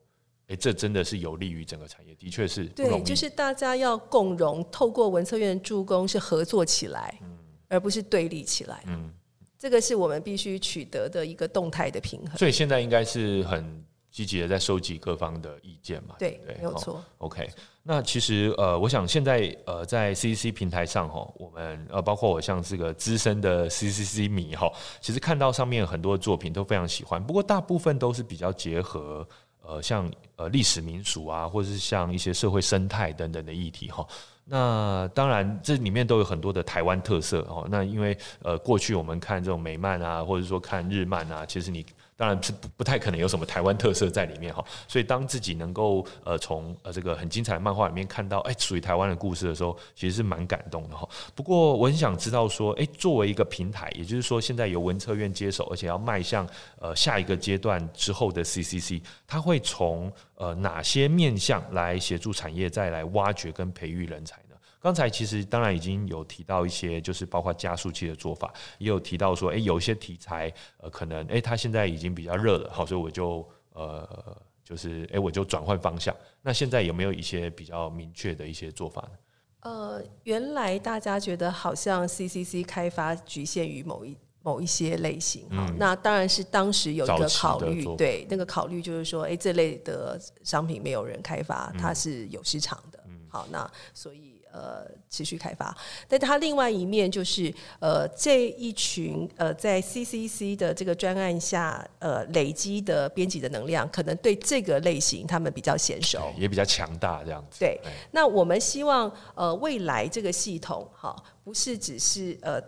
[0.48, 2.64] 哎，这真的是有利于整个产业，的确是。
[2.68, 9.12] 对，就是大家要共荣，透过文策院助攻是合作起来，嗯，而不是对立起来，嗯，
[9.58, 12.36] 这个是我们必须取得的一个动态的平衡。
[12.38, 17.04] 所以现在应该是很积极的在收集各方的意见嘛，对，没有错。
[17.18, 17.46] OK，
[17.82, 24.66] 那其实呃，我想现在呃，在 CCC 平台上哈，我们呃，包括我像是个资深的 CCC 迷哈，
[25.02, 29.28] 其实看到上面很多作品都非常喜欢，不过大部分都是比较结合。
[29.68, 34.06] 呃，像呃历史民俗啊，或者是像一些社会生态等等的议题哈，
[34.48, 37.66] 那当然这里面都有很多的台湾特色哦。
[37.70, 41.84] 那因为呃过去我们看这种美漫啊，或者说看日漫啊，其实你。
[42.18, 51.08] 当然是不不太可能有什么台湾特色在里面哈，所以当自己能够呃从呃这个很精彩的漫画里面看到哎属于台湾的故事的时候，其实是蛮感动的哈。
[51.36, 56.44] 不过我很想知道说，哎，作为一个平台，也就是说现在由文策院接手，而且要迈向
[56.80, 64.37] 呃下一个阶段之后的 CCC，它会从呃哪些面向来协助产业再来挖掘跟培育人才？
[64.80, 76.14] 刚才其实当然已经有提到一些，就是包括加速器的做法，也有提到说，哎，有一些题材，呃，可能，哎，它现在已经比较热了，好，所以我就，呃，就是，哎，我就转换方向。
[76.42, 79.18] 那现在有没有一些比较明确的一些做法呢？
[79.62, 94.37] 呃，原来大家觉得好像 CCC 开发局限于某一某一些类型，哈，那当然是当时有一个考虑，对，那个考虑就是说，哎，这类的商品没有人开发，它是有市场的，好，那所以。
[94.52, 95.76] 呃，持续开发，
[96.08, 107.60] 但它另外一面就是，呃，这一群呃在 CCC 的这个专案下，呃，累积的编辑的能量，可能对这个类型他们比较娴熟，也比较强大，这样子。
[107.60, 107.80] 对，
[108.10, 112.60] 那我们希望呃未来这个系统，哈，不是只是呃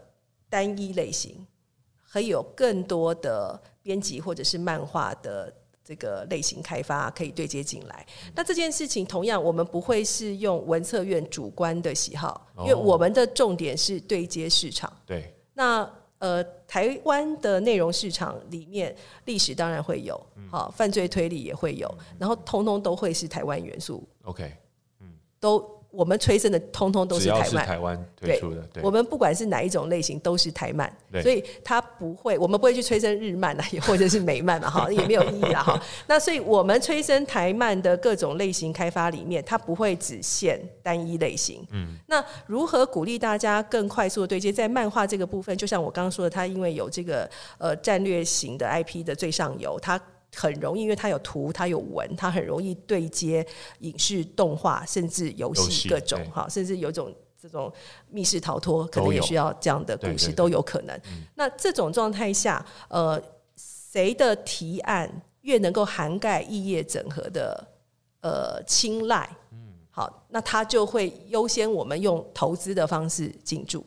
[0.49, 1.47] 单一类型，
[2.11, 5.53] 可以有更多的编辑或者是漫画的。
[5.91, 14.93] 这个类型开发可以对接进来，那这件事情同样我们不会是用文策院主观的喜好，因为我们的重点是对接市场。
[15.05, 24.09] 对，那呃，台湾的内容市场里面，历史当然会有，好，犯罪推理也会有，然后通通都会是台湾元素。
[24.23, 24.49] OK，
[25.01, 25.80] 嗯，都。
[25.91, 28.63] 我们催生的通通都是台漫，台湾推出的。
[28.83, 35.83] 我们不管是哪一种类型，都是台漫，所以它不会，我们不会去催生日漫啊，也 或者是美漫嘛，哈， 也没有意义啦，哈。
[36.07, 41.67] 那所以我们催生台漫的各种类型开发里面，它不会只限单一类型。
[41.73, 44.53] 嗯，那如何鼓励大家更快速的对接？
[44.53, 50.01] 在漫画这个部分，就像我刚刚说的，它因为有这个呃战略型的 IP 的最上游，它。
[50.35, 53.47] 很容易，因为它有图，它有文，它很容易对接
[53.81, 57.73] 影视、动画，甚至游戏各种哈，甚至有种这种
[58.09, 61.01] 密室逃脱，可能也需要这样的故事都有可能。
[61.35, 63.21] 那这种状态下，呃，
[63.57, 67.67] 谁的提案越能够涵盖异业整合的
[68.21, 69.59] 呃青睐，嗯，
[69.91, 73.85] 好，那他就会优先我们用投资的方式进驻。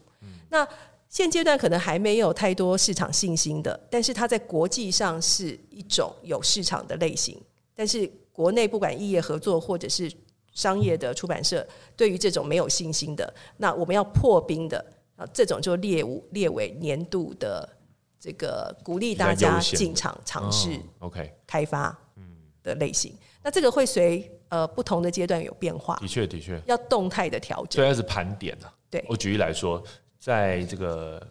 [0.50, 0.68] 那
[1.14, 7.40] 现阶段可能还没有太多市场信心的，但是它在国际上是一种有市场的类型。
[7.76, 10.12] 但是国内不管异业合作或者是
[10.54, 11.64] 商业的出版社，
[11.96, 14.84] 对于这种没有信心的，那我们要破冰的
[15.16, 17.70] 啊，这种就列五列为年度的
[18.20, 22.24] 这个鼓励大家进场尝试 OK 开发嗯
[22.64, 23.16] 的类型。
[23.44, 28.74] 那这个会随呃不同的阶段有变化，的确的确要动态的调整，主要是盘点啊。
[28.90, 29.84] 对我举例来说。
[30.24, 31.22] 在这个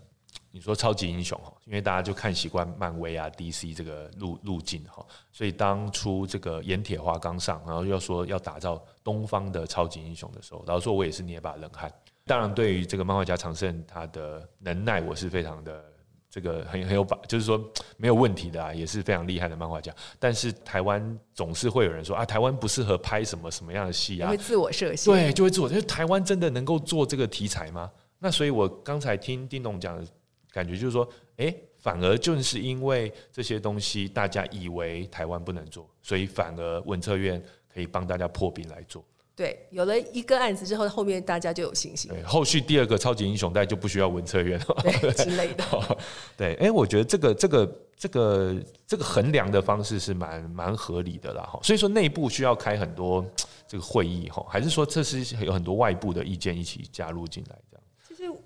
[0.51, 5.03] 你说超级英雄哈，因为大家就看习惯漫威啊、DC 这个路路径哈，
[5.33, 11.91] 所以当初这个盐铁花刚上，然后要说要打造东方的超级英雄的时候，然后说我也是捏把冷汗。
[12.27, 15.83] 当然，对于这个漫画家长胜他的能耐，我是非常的
[16.29, 17.59] 这个很很有把，就是说
[17.97, 19.91] 没有问题的啊，也是非常厉害的漫画家。
[20.19, 25.69] 但是台湾总是会有人说啊，台湾不适合拍什么什么样的戏啊，会自我设限，对，就会自我。
[25.69, 27.91] 就是台湾真的能够做这个题材吗？
[28.23, 30.07] 那所以，我刚才听丁董讲的
[30.53, 31.09] 感觉就是说，
[31.39, 37.43] 哎，反而正是因为这些东西，大家以为台湾不能做，所以反而文策院
[37.75, 39.05] 可以帮大家破冰来做。
[39.35, 45.65] 对，有了一个案子之后，后面大家就有信心，对，后续第二个超级英雄带就不需要文策院对之类的。
[46.37, 48.55] 对，哎，我觉得这个这个这个
[48.87, 51.59] 这个衡量的方式是蛮蛮合理的啦，哈。
[51.63, 53.27] 所以说内部需要开很多
[53.67, 57.57] 这个会议，哈，还是说这是有很多外部的意见一起加入进来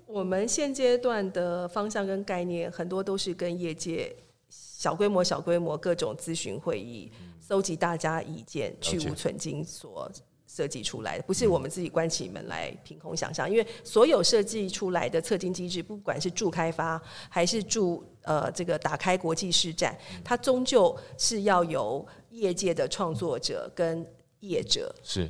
[0.07, 4.15] 我们现阶段的方向跟概念，很多都是跟业界
[4.49, 10.09] 小规模、小规模各种咨询会议，搜集大家意见，去无存精所。
[10.49, 16.99] 设计出来的不是我们自己关起门来凭空想象，因为所有设计出来的测金机制，不管是助开发
[17.29, 24.03] 还是助呃这个打开国际市占，它终究是要由业界的创作者跟
[24.39, 25.29] 业者是。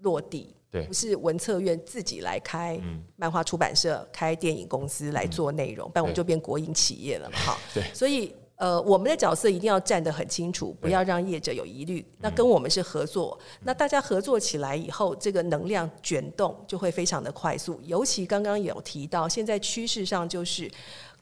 [0.00, 2.80] 落地，对，不是文策院自己来开
[3.14, 8.34] 漫画出版社、开电影公司来做内容，不然我们就变国营企业了嘛，哈， 对，所以。
[8.56, 12.06] 呃，我们的角色一定要站得很清楚，不要让业者有疑虑。
[12.20, 17.80] 那跟我们是合作，那大家合作起来以后，这个能量卷动就会非常的快速。
[17.82, 20.70] 尤其刚刚有提到，现在趋势上就是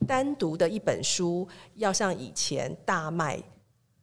[0.06, 3.42] 单独的一本书要像以前大卖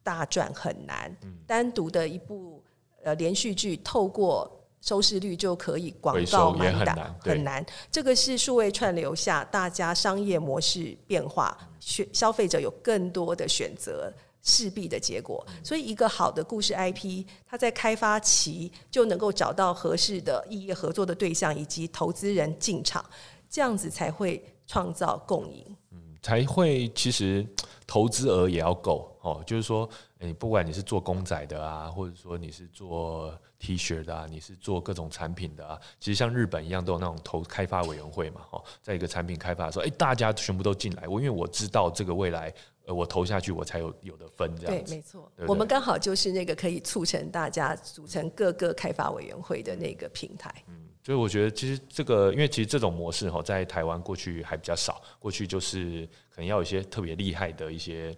[0.02, 2.60] 大赚很难，单独的一部
[3.04, 4.59] 呃连续剧透过。
[4.80, 14.10] 收视率就可以广告满打很难，这个是数位串流下大家商业模式变化，消消费者有更多的选择
[14.42, 15.46] 势必的结果。
[15.62, 23.04] 所以一个好的故事 IP，它在开发期就能够找到合适的异业合作的对象以及投资人进场，
[23.50, 25.64] 这样子才会创造共赢。
[25.92, 27.46] 嗯，才会其实
[27.86, 29.86] 投资额也要够哦，就是说，
[30.20, 33.38] 你不管你是做公仔的啊，或者说你是做。
[33.62, 42.50] T 恤的啊，你是做各种产品的啊，其实像日本一样都有那种投开发委员会嘛，哦，在一个产品开发的时候，哎，大家全部都进来，我因为我知道这个未来，
[42.86, 44.90] 呃，我投下去我才有有的分这样子。
[44.90, 50.50] 对，没错，我们刚好就是那个可以促成大家组成各个开发委员会的那个平台。
[50.66, 58.16] 嗯，所以我觉得其实这个，因为其实这种模式哈，在台湾过去还比较少，过去就是可能要有一些特别厉害的一些。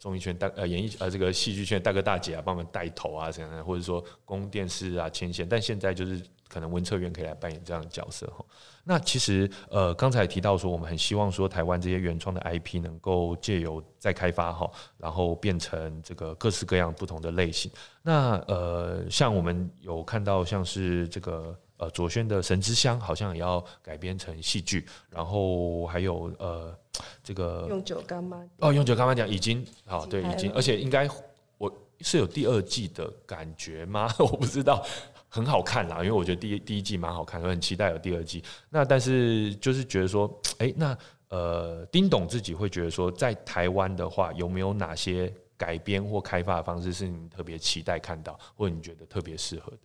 [0.00, 8.44] 综艺圈大呃演艺呃这个戏剧圈大哥大姐啊，帮我们带头啊，这样或者说公电视啊牵线，但现在就是可能文策院可以来扮演这样的角色哈。
[8.82, 17.70] 那其实呃刚才提到说，我们很希望说台湾这些原创的 IP 能够借由再开发哈，然后变成这个各式各样不同的类型。
[18.02, 21.56] 那呃像我们有看到像是这个。
[21.80, 26.76] 呃，左轩的《神之乡》好像也要改编成戏剧，然后还有呃，
[27.22, 31.08] 这个用酒干妈哦，用酒干妈讲已经好，对，已经，而且应该
[31.56, 34.12] 我是有第二季的感觉吗？
[34.18, 34.84] 我不知道，
[35.28, 38.42] 很好看啦，因为我觉得第一第一季蛮好看，我很期待有第二季。
[38.68, 40.96] 那但是就是觉得说，哎，那
[41.28, 49.78] 呃，丁董自己会觉得说，在台湾的话，有没有哪些改编或开发的方式是你特别期待看到，或者你觉得特别适合的？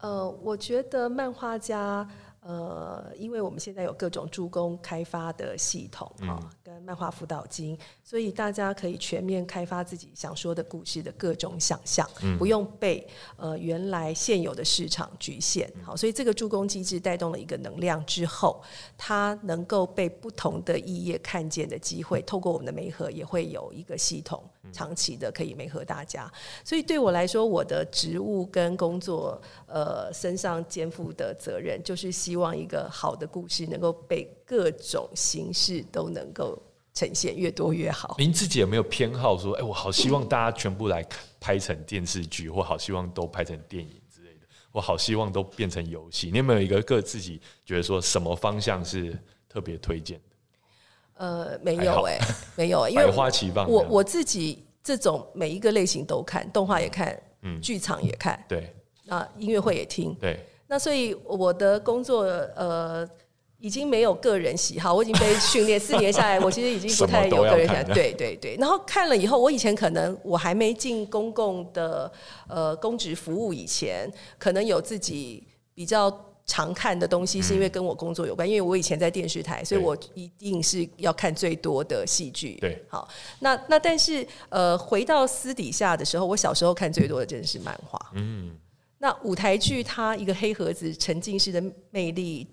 [0.00, 2.06] 呃，我觉得漫画家。
[2.46, 13.04] 呃，因为我们现在有各种助攻开发的系统啊，跟漫画辅导金，所以大家可以全面开发自己想说的故事的各种想象，不用被
[13.36, 15.68] 呃原来现有的市场局限。
[15.82, 18.62] 好，所以这个助攻机制带动了一个能量之后，
[18.96, 24.40] 它能够被不同的异业看见的机会，透过我们的媒合也会有一个系统，
[24.72, 26.32] 长期的可以媒合大家。
[26.64, 36.62] 所以对我来说，我的职务跟工作呃身上肩负的责任，就是希希望一个好的故事能够被各种形式都能够
[36.92, 38.14] 呈现，越多越好。
[38.18, 41.02] 您自己有没有偏好说，哎，我好希望大家全部来
[41.40, 46.30] 拍成电视剧，或好希望都拍成电影之类的，我好希望都变成游戏。
[46.30, 50.25] 你有没有一个个自己觉得说什么方向是特别推荐的？
[51.16, 52.18] 呃，没有哎，
[52.56, 53.68] 没有， 因为百花齐放。
[53.70, 60.38] 我我自己这种每一个类型都看，动画也看，嗯，剧场也看，对，那音乐会也听，对。
[60.68, 62.22] 那所以我的工作
[62.56, 63.08] 呃
[63.58, 67.82] 已经没有个人喜好，我已经被训练四年下来，我其实已经不太有个人喜好。
[67.94, 68.56] 对对对。
[68.58, 72.12] 然后看了以后，我以前可能我还没进公共的
[72.48, 76.10] 呃公职服务以前，可能有自己比较
[76.46, 78.48] 常看的东西，是因为跟我工作有关。
[78.48, 82.54] 因为我以前在电视台，所以我一定是要看最多的戏剧。
[82.60, 83.08] 对，好。
[83.40, 88.00] 那那但是呃，回到私底下的时候，我小时候看最多的真的是漫画。
[88.14, 88.56] 嗯。
[88.98, 92.48] 那舞台剧它一个黑盒子沉浸式的魅力，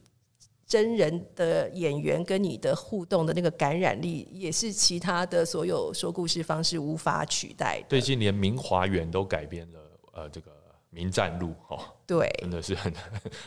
[0.67, 7.85] 真人的演员跟你的互动的那个感染力，也是其他的所有说故事方式无法取代的。
[7.89, 9.79] 最近连明华园都改编了，
[10.13, 10.51] 呃，这个
[10.89, 12.93] 《名战录》哈，对，真的是很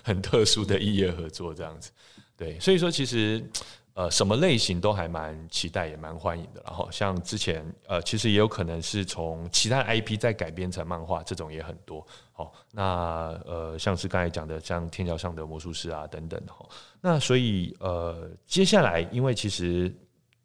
[0.02, 1.90] 很特殊的异业合作这样子。
[2.36, 3.44] 对，所以说其实。
[3.96, 6.62] 呃，什么类型都还蛮期待，也蛮欢迎的。
[6.66, 12.06] 然后像之前呃，其实也有可能是从其他 IP 再改编成漫画，这种也很多。
[12.30, 16.38] 好，那呃，像是刚才讲的，像天桥上的魔术师啊等等。
[16.46, 16.68] 哈，
[17.00, 19.90] 那所以呃，接下来因为其实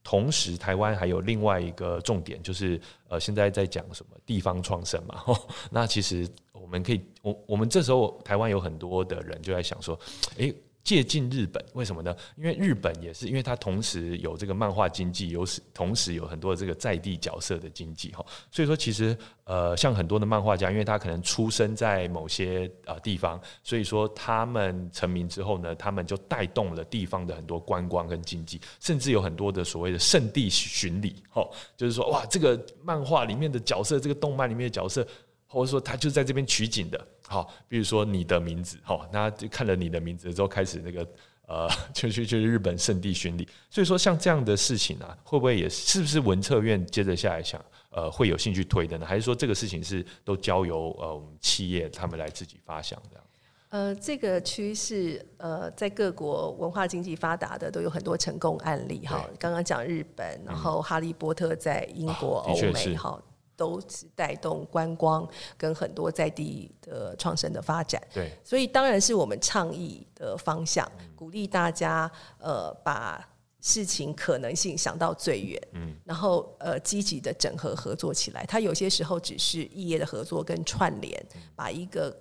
[0.04, 5.24] 同时台湾还有另外一个重点，就是呃，现在在讲什么地方创生嘛。
[5.70, 10.00] 那其实我们可以，我我们这时候台湾有很多的人就在想说，
[10.38, 10.54] 诶。
[10.84, 12.16] 借鉴日本，为什么呢？
[12.36, 18.26] 因为日本也是，因为它同时有这个漫画经济，有同时有很多的这个在地角色的经济哈。
[18.52, 35.08] 所以说，其实呃，像很多的漫画家，因为他可能出生在某些呃地方，所以说他们成名之后呢，他们就带动了地方的很多观光跟经济，甚至有很多的所谓的圣地巡礼哈，就是说哇，这个漫画里面的角色，这个动漫里面的角色。
[35.52, 41.06] 或者说他就在这边取景的，好，比如说你的名字，好，那就看了你的名字之后开始那个
[41.46, 43.46] 呃，就 去去日本圣地巡礼。
[43.70, 49.06] 所以说像这样的事情啊，会不会也是不是文策院接着下来想呃会有兴趣推的呢？
[49.06, 53.26] 还是说这个事情是都交由呃我们企业他们来自己发想这样？
[53.72, 59.30] 呃，这个趋势呃，在各国文化经济发达的都有很多成功案例哈。
[59.40, 63.22] 刚刚讲日本，然后哈利波特在英国、欧美哈。
[63.62, 73.24] 都是带动观光跟很多在地的创生的发展，对，所以当然是我们倡议的方向，鼓励大家呃把
[73.60, 78.44] 事情可能性想到最远，嗯，然后呃积极的整合合作起来。
[78.48, 81.24] 它有些时候只是异业的合作跟串联，
[81.56, 82.12] 把一个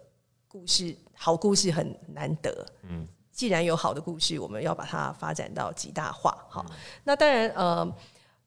[0.46, 6.66] 故事好故事很难得，嗯，既然有好的故事，我们要把它发展到极大化，好，
[7.02, 7.90] 那当然呃。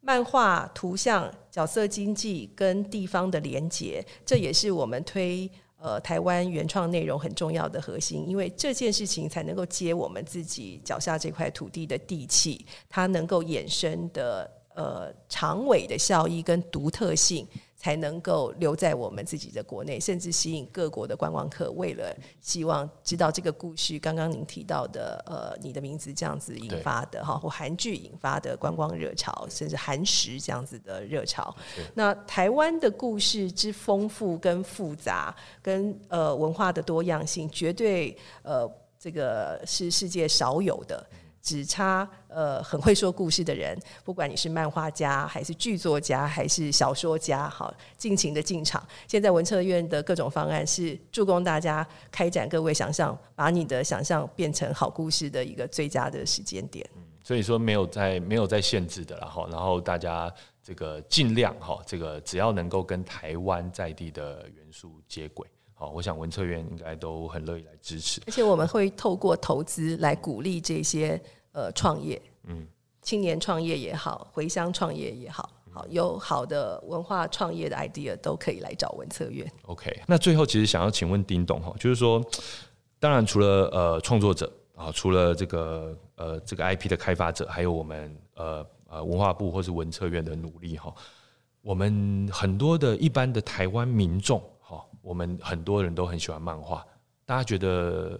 [0.05, 17.47] 漫画、图像、角色经济跟地方的连结，这也是我们推呃台湾原创内容很重要的核心，因为这件事情才能够接我们自己脚下这块土地的地气，它能够衍生的呃长尾的效益跟独特性。
[17.83, 21.69] 才能够留在我们自己的国内，甚至吸引各国的观光客。
[21.71, 31.53] 为了希望知道这个故事，刚刚您提到的，呃，你的名字这样子引发的哈，或韩剧引发的观光热潮，甚至韩食这样子的热潮。
[31.93, 38.65] 那台湾的故事之丰富跟复杂，跟呃文化的多样性，绝对呃
[38.97, 41.05] 这个是世界少有的。
[41.43, 48.81] 只差呃很会说故事的人，不管你是漫画家还是剧作家还是小说家，好，尽情的进场。
[49.07, 56.89] 现在文策院的各种方案是助攻大家开展各位想象，把你的想象变成好故事的一个最佳的时间点。
[57.21, 60.33] 所以说没有在没有在限制的，然后然后大家
[60.63, 65.45] 这个尽量哈，这个只要能够跟台湾在地的元素接轨。
[65.83, 71.21] 好，我想文策院应该都很乐意来支持，而且我们会透过投资来鼓励这些
[71.51, 72.65] 呃创业，嗯，
[73.01, 79.45] 青年创业也好，回乡创业也好，好有好的文化创业的 idea 都可以来找文策院。
[79.63, 82.23] OK，那最后其实想要请问丁董哈，就是说，
[82.97, 90.95] 当然除了呃创作者啊，除了这个呃这个 IP 的开发者，还有我们呃呃文化部或是文策院的努力哈，
[91.61, 94.41] 我们很多的一般的台湾民众。
[95.03, 96.83] 我们很多人都很喜欢漫画，
[97.25, 98.17] 大家觉得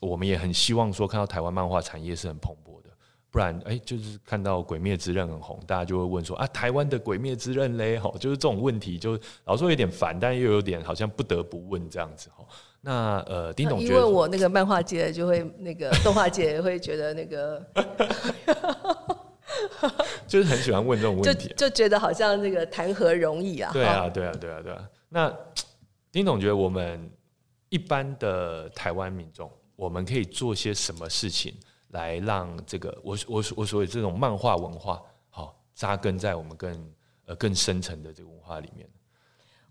[0.00, 2.90] 我们也很希望说看到台湾漫画产业是很蓬勃的，
[3.30, 12.44] 不然哎，就是看到《鬼灭之刃》很红，大家就会问说啊，台湾的《鬼灭之刃》嘞，哈，就是这种问题，就老说有点烦，但又有点好像不得不问这样子哈。
[12.80, 17.64] 那呃，丁总，因为我那个漫画界就会那个 动画界会觉得那个，
[20.26, 23.70] 就是很喜欢问这种问题，就觉得好像那个谈何容易啊？
[23.72, 25.32] 对啊，对啊，对啊，对啊，那。
[26.14, 27.10] 丁总觉得我们
[27.70, 31.52] 一般的台湾民众，我们可以做些什么事情
[31.88, 36.92] 来让这个我我我所谓这种漫画文化好扎根在我们更
[37.26, 38.88] 呃更深层的这个文化里面？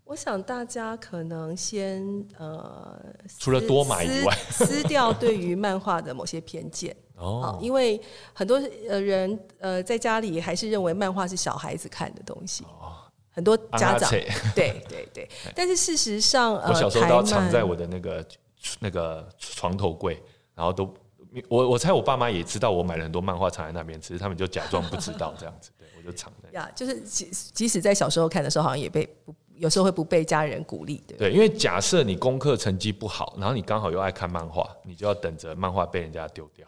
[0.04, 2.04] 我想大家可能先
[2.36, 3.02] 呃，
[3.38, 7.98] 除了多买以外，撕掉对于漫画的某些偏见 哦，因为
[8.34, 13.03] 很多呃人呃在家里还是认为漫画是小孩子看的东西哦。
[13.34, 14.08] 很多家长
[14.54, 18.24] 对对 对，但是事实上，我小时候都要藏在我的那个
[18.78, 20.22] 那个床头柜，
[20.54, 20.94] 然后都
[21.48, 26.48] 我我猜我爸妈也知道我买了很多漫画藏在那边，只是他们就假装不知道这样子，对我就藏在。
[26.52, 36.66] 呀，就是即即使在小时候看的时候，好像也被不有时候会不被家人鼓励对对，因为假设你功课成绩不好，然后你刚好又爱看漫画，你就要等着漫画被人家丢掉。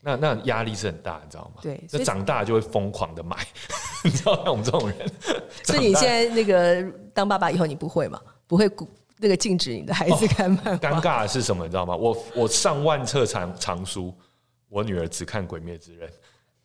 [0.00, 1.60] 那那压力是很大，你知道吗？
[1.62, 3.36] 对，那长大就会疯狂的买，
[4.04, 4.98] 你知道像我们这种人。
[5.64, 6.82] 所以你现在那个
[7.12, 8.20] 当爸爸以后，你不会吗？
[8.46, 8.88] 不会鼓
[9.18, 10.76] 那个禁止你的孩子看漫画？
[10.76, 11.64] 尴尬的是什么？
[11.64, 11.96] 你知道吗？
[11.96, 14.14] 我我上万册藏藏书，
[14.68, 16.08] 我女儿只看《鬼灭之刃》。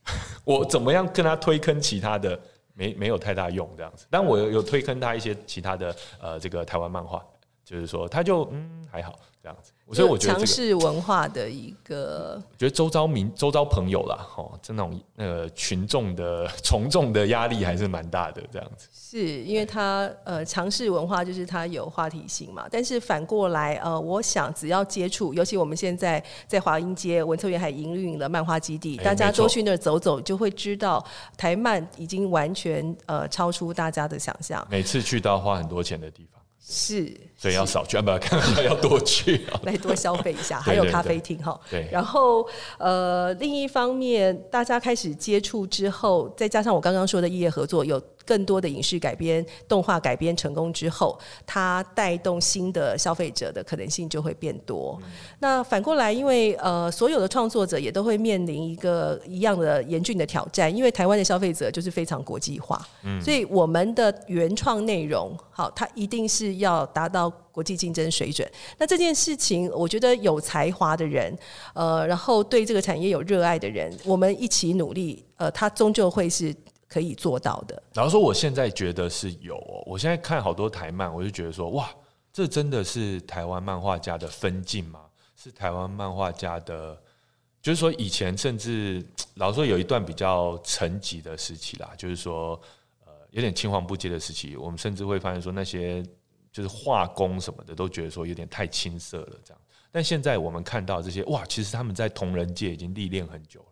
[0.43, 2.39] 我怎么样跟她推坑其他的，
[2.73, 4.05] 没没有太大用这样子。
[4.09, 7.23] 但我有有推坑她一些其他的呃这个台湾漫画，
[7.63, 9.71] 就是说她就嗯还好这样子。
[9.93, 18.87] 所以我觉得强势文化的一个，觉得周遭民、周遭朋友啦，哦，这种那个群众的 从众的压力还是蛮大的，这样子。
[18.93, 34.65] 是因为他呃强势文化就是他有话题性嘛，但是反过来呃，我想只要接触，尤其我们现在在华阴街文策园还营运了漫画基地，大家多去那儿走走，就会知道台漫已经完全呃超出大家的想象。
[34.69, 36.40] 每次去都要花很多钱的地方。
[36.63, 40.59] 是，所以要少去，要不要看要多去，来多消费一下。
[40.61, 41.87] 还有咖啡厅哈，对。
[41.91, 42.47] 然后
[42.77, 48.01] 呃，另一方面，大家开始接触之后，再加上我刚刚说的业合作有。
[48.25, 54.99] 更多的影视改编、动画改编成功之后，它带动新的消费者的可能性就会变多。
[55.39, 62.85] 那反过来，因为呃，所有的创作者也都会面临一个一样的严峻的挑战，因为台湾的消费者就是非常国际化，
[63.23, 68.49] 所以我们的原创内容，好，它一定是要达到国际竞争水准。
[68.77, 71.35] 那这件事情，我觉得有才华的人，
[71.73, 76.55] 呃，然后对这个产业有热爱的人，我们一起努力，呃，它终究会是。
[76.91, 77.81] 可以做到的。
[77.93, 79.81] 然后说，我现在觉得是有哦。
[79.85, 81.89] 我现在看好多台漫，我就觉得说，哇，
[82.33, 85.05] 这真的是台湾漫画家的分镜吗？
[85.37, 87.01] 是台湾漫画家的，
[87.61, 89.01] 就是说以前甚至
[89.35, 92.59] 老说有一段比较沉寂的时期啦，就是说
[93.05, 96.03] 呃有点青黄不接的时期，我们甚至会发现说那些
[96.51, 99.61] 就是画工什么的都觉得说有点太青涩了这样。
[99.93, 103.65] 但现在我们看到这些，哇，其实他们在同人界已经历练很久。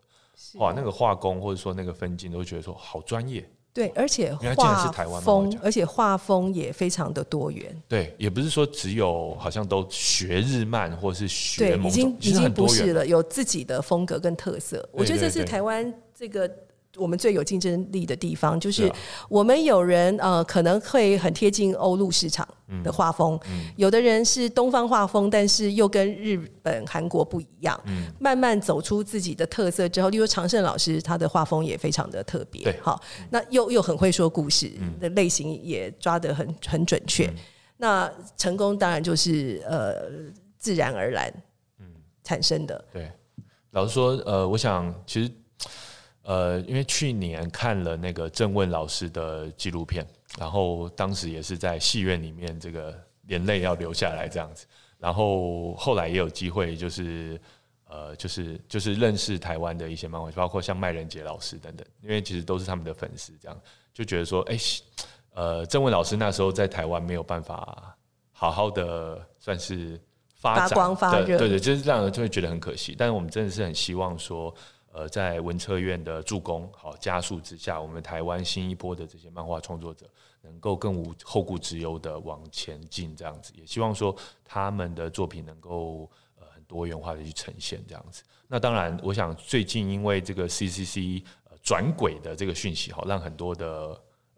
[0.54, 16.50] 哇，那个画工或者说那个分镜都觉得说好专业，对，而且画风，而且画风也非常的多元，对，也不是说只有好像都学日漫或是学，对，已经已经不是了，有自己的风格跟特色，我觉得这是台湾这个。
[17.00, 18.92] 我们最有竞争力的地方，就是
[19.28, 22.46] 我们有人呃，可能会很贴近欧陆市场
[22.84, 23.40] 的画风，
[23.76, 27.80] 有的人是东方画风，但是又跟日本、韩国不一样。
[28.18, 32.78] 慢慢走出自己的特色之后，例如常胜老师，他的画风也非常的特别。
[32.82, 34.70] 好，那又又很会说故事
[35.00, 37.32] 的类型也抓得很很准确。
[37.78, 39.94] 那成功当然就是呃
[40.58, 41.32] 自然而然
[42.22, 42.84] 产生的。
[42.92, 43.10] 对，
[43.70, 45.30] 老实说，呃，我想其实。
[46.22, 50.06] 呃，因为去年看了那个郑问老师的纪录片，
[50.38, 52.94] 然后当时也是在戏院里面，这个
[53.28, 54.66] 眼泪要流下来这样子。
[54.98, 57.40] 然后后来也有机会，就是
[57.88, 63.58] 呃，就是就是认识台湾的一些漫画，包括像麦仁杰老师等等，因为其实都是他们的粉丝，这样
[63.94, 64.58] 就觉得说，哎，
[65.32, 67.96] 呃，郑问老师那时候在台湾没有办法
[68.30, 69.98] 好好的算是
[70.34, 70.68] 发展，
[71.38, 72.94] 对对，就是让人就会觉得很可惜。
[72.96, 74.54] 但是我们真的是很希望说。
[74.92, 80.04] 呃，在文策院的助攻好加速之下，我们台湾新一波的这些漫画创作者
[80.42, 84.14] 能够更无后顾之忧的往前进，这样子也希望说
[84.44, 88.24] 他们的作品能够呃很多元化的去呈现这样子。
[88.48, 93.66] 那当然，我想最近因为这个 CCC 呃转轨的这个讯息，好让很多的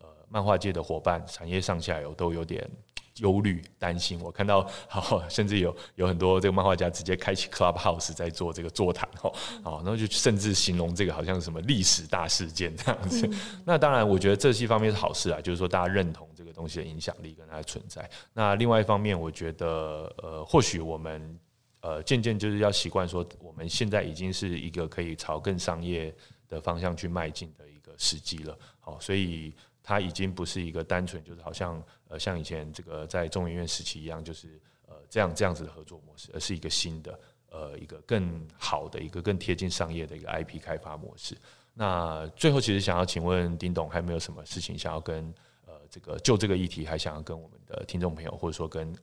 [0.00, 2.70] 呃漫画界的伙伴、产业上下游都有点。
[3.18, 9.30] 忧虑、担心，我看到好， 甚至有有很多这个漫画家直接开启 Clubhouse 在做这个座谈，哈，
[9.62, 13.28] 好，然后就甚至形容这个好像是什么历史大事件这样子。
[13.66, 18.08] 那当然，我觉得这些方面是好事啊，就是说大家认同这个东西的影响力跟它的存在。
[18.32, 21.38] 那另外一方面，我觉得呃，或许我们
[21.80, 26.14] 呃渐渐就是要习惯说，我们现在已经是一个可以朝更商业
[26.48, 28.56] 的方向去迈进的一个时机了。
[28.80, 29.52] 好，所以。
[29.84, 31.82] 它已经不是一个单纯就是好像
[32.12, 37.18] 呃像以前这个在中研院时期一样，就是呃这样这样子的合作模式，而是一个新的
[37.50, 41.34] 呃一个更好的一个更贴近商业的一个 IP 开发模式。
[41.72, 45.32] 那最后其实想要请问丁董，还有没有什么事情想要跟
[45.66, 48.94] 呃这个就这个议题，还想要跟我们的听众朋友，或者说跟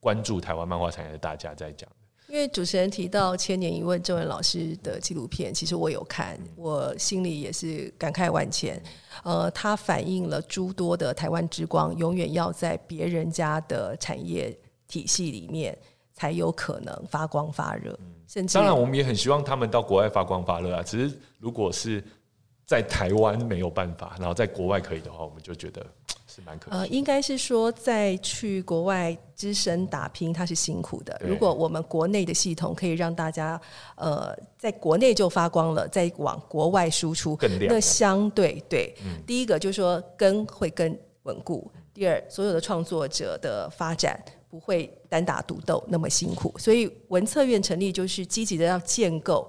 [0.00, 1.88] 关注台湾漫画产业的大家在讲？
[2.28, 8.80] 因为主持人提到《千年一问》郑文老师的纪录片，其实我有看，我心里也是感慨万千。
[9.24, 14.54] 呃，它反映了诸多的台湾之光，永远要在别人家的产业
[14.86, 15.76] 体系里面
[16.12, 17.98] 才有可能发光发热。
[18.26, 20.82] 甚至当然，我们也很希望他们到国外发光发热啊。
[20.82, 22.04] 只是如果是
[22.66, 25.84] 在台湾没有办法，然后在国外可以的话，我们就觉得。
[26.68, 31.20] 呃，应该是说，在去国外只身打拼，它是辛苦的。
[31.24, 33.60] 如果我们国内的系统可以让大家，
[33.96, 38.94] 呃，在国内就发光了，再往国外输出，那相对对，
[39.26, 44.18] 第一个就是说根会更稳固；第二，所有的创作者的发展
[44.48, 46.54] 不会单打独斗那么辛苦。
[46.58, 49.48] 所以文策院成立就是积极的要建构。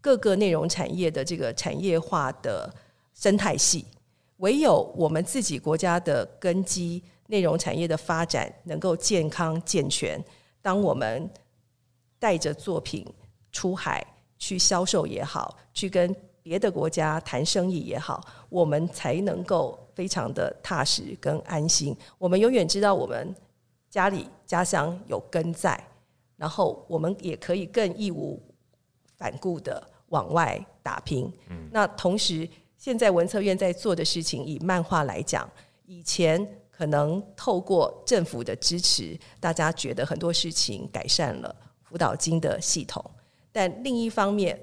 [0.00, 2.72] 各个内容产业的这个产业化的
[3.14, 3.84] 生态系。
[4.38, 10.22] 唯有我们自己国家的根基，内容产业的发展能够健康健全，
[10.62, 11.28] 当我们
[12.18, 13.04] 带着作品
[13.50, 14.04] 出海
[14.38, 21.96] 去销售也好，去跟别的国家谈生意也好，我们才能够非常的踏实跟安心。
[22.16, 23.34] 我们永远知道我们
[23.90, 25.78] 家里家乡有根在，
[26.36, 28.40] 然后我们也可以更义无
[29.16, 31.30] 反顾的往外打拼。
[31.50, 32.48] 嗯，那同时。
[32.78, 35.50] 现在文策院在做的事情，以漫画来讲，
[35.84, 43.04] 以前可能透过政府的支持，大家觉得很多事情改善了辅导金的系统，
[43.50, 44.58] 但另一方面，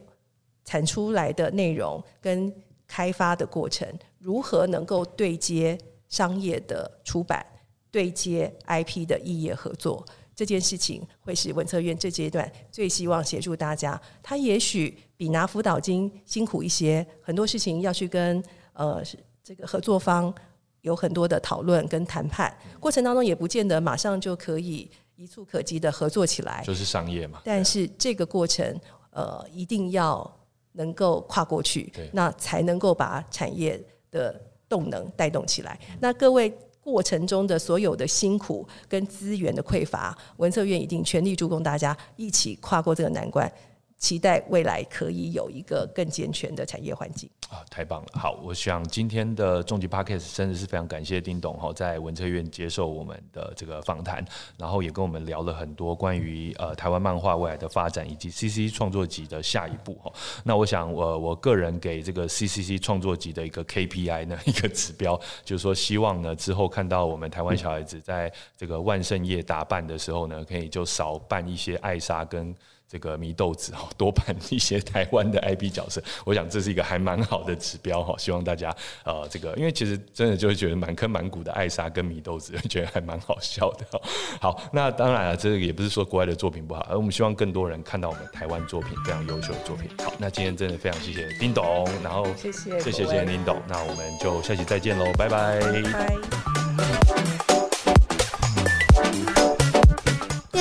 [0.64, 2.52] 产出来的内容跟
[2.88, 3.86] 开发的过程，
[4.18, 7.46] 如何能够对接商业的出版，
[7.92, 10.06] 对接 IP 的异业合作？
[10.36, 14.00] 这件事情会是文策院这阶段最希望协助大家。
[14.22, 19.02] 他也许比拿辅导金辛苦一些，很多事情要去跟呃
[19.42, 20.34] 这个合作方
[20.82, 26.62] 有很多的讨论跟谈判过程当中，也不见得马上就可以一触可及的合作起来。
[26.66, 27.42] 就是商业嘛。
[27.46, 28.78] 但是这个过程
[29.12, 30.40] 呃一定要
[30.74, 33.82] 能够跨过去，那才能够把产业
[34.12, 35.80] 的动能带动起来。
[36.02, 36.54] 那各位。
[36.86, 43.52] 过程中的所有的辛苦跟资源的匮乏，文策院一定全力助攻大家一起跨过这个难关。
[44.06, 47.66] 期待未来可以有一个更健全的产业环境啊！
[47.72, 54.24] 太棒了，好，我想今天的终极 podcast 真的是非常感谢丁董哈，在文策院接受我们的这个访谈，
[54.60, 60.14] 然后也跟我们聊了很多关于呃台湾漫画未来的发展以及 CC 创作集的下一步哈。
[60.44, 72.56] 那我想我我个人给这个 CCC 创作集的一个 KPI 呢 一个指标，就是说希望呢之后看到我们台湾小孩子在这个万圣夜打扮的时候呢，可以就少扮一些艾莎跟。
[72.96, 78.16] 这个祢豆子哈，多扮一些台湾的 IP 角色，我想这是一个还蛮好的指标哈。
[78.18, 78.74] 希望大家
[79.04, 83.86] 呃，这个因为其实真的就会觉得满坑满谷的艾莎跟祢豆子， 觉得还蛮好笑的。
[84.40, 89.90] 好，那当然了，这个也不是说国外的作品不好，而我们希望更多人看到我们台湾作品非常优秀的作品。
[90.02, 95.60] 好，那今天真的非常谢谢丁董，然后谢谢谢谢谢谢丁董，那我们就下期再见喽，拜拜。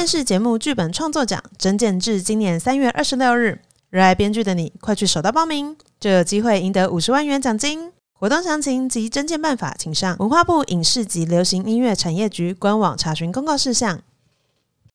[0.05, 7.91] 电视节目剧本创作奖征件至今年三月二十六日，热爱编剧的你，快去手到报名，就有机会赢得五十万元奖金。
[8.13, 14.03] 活动详情及征件办法，请上文化部影视及流行音乐产业局官网查询公告事项。